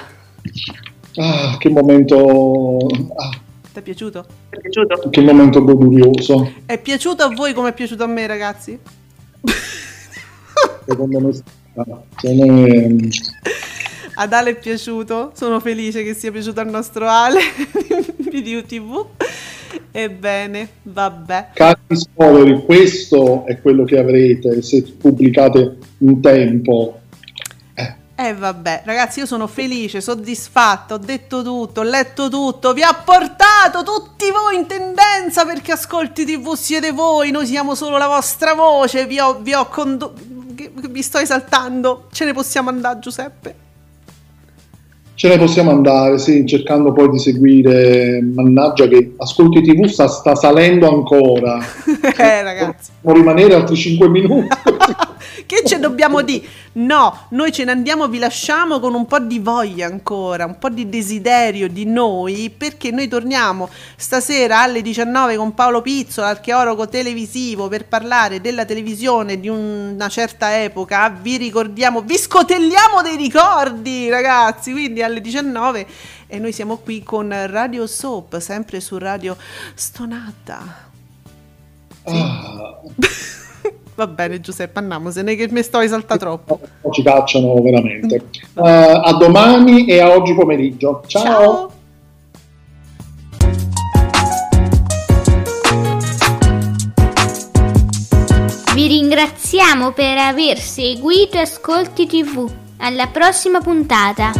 [1.16, 2.76] Ah, che momento...
[3.16, 3.30] Ah.
[3.72, 4.26] Ti è piaciuto?
[4.50, 5.08] Ti è piaciuto?
[5.10, 6.52] Che momento godurioso.
[6.64, 8.78] È piaciuto a voi come è piaciuto a me, ragazzi?
[10.86, 11.32] Secondo me...
[12.16, 13.10] Sono...
[14.18, 17.40] Ad Ale è piaciuto, sono felice che sia piaciuto al nostro Ale
[18.16, 19.06] di UTV.
[19.90, 21.48] Ebbene, vabbè.
[21.54, 27.00] Cari spoiler, questo è quello che avrete se pubblicate in tempo.
[28.18, 33.02] Eh vabbè, ragazzi, io sono felice, soddisfatta, ho detto tutto, ho letto tutto, vi ho
[33.04, 38.54] portato tutti voi in tendenza perché ascolti TV siete voi, noi siamo solo la vostra
[38.54, 40.18] voce, vi ho, vi ho condotto,
[40.88, 43.65] vi sto esaltando, ce ne possiamo andare Giuseppe?
[45.16, 50.34] Ce ne possiamo andare, sì, cercando poi di seguire, mannaggia che Ascolti TV sta, sta
[50.34, 51.56] salendo ancora.
[52.18, 52.90] eh ragazzi.
[53.00, 54.48] Possiamo rimanere altri 5 minuti.
[55.44, 56.46] che ce dobbiamo dire?
[56.72, 60.68] No, noi ce ne andiamo, vi lasciamo con un po' di voglia ancora, un po'
[60.68, 67.68] di desiderio di noi, perché noi torniamo stasera alle 19 con Paolo Pizzo, l'archeologo televisivo,
[67.68, 71.08] per parlare della televisione di una certa epoca.
[71.08, 75.86] Vi ricordiamo, vi scotelliamo dei ricordi, ragazzi, quindi alle 19
[76.28, 79.36] e noi siamo qui con Radio Soap, sempre su Radio
[79.74, 80.90] Stonata.
[82.04, 82.14] Sì.
[82.14, 82.80] Ah.
[83.96, 86.60] Va bene Giuseppe, andiamosene che mi sto esaltando troppo.
[86.90, 88.26] Ci cacciano veramente.
[88.52, 91.02] Uh, a domani e a oggi pomeriggio.
[91.06, 91.24] Ciao.
[91.24, 91.70] Ciao.
[98.74, 102.46] Vi ringraziamo per aver seguito Ascolti TV.
[102.76, 104.32] Alla prossima puntata.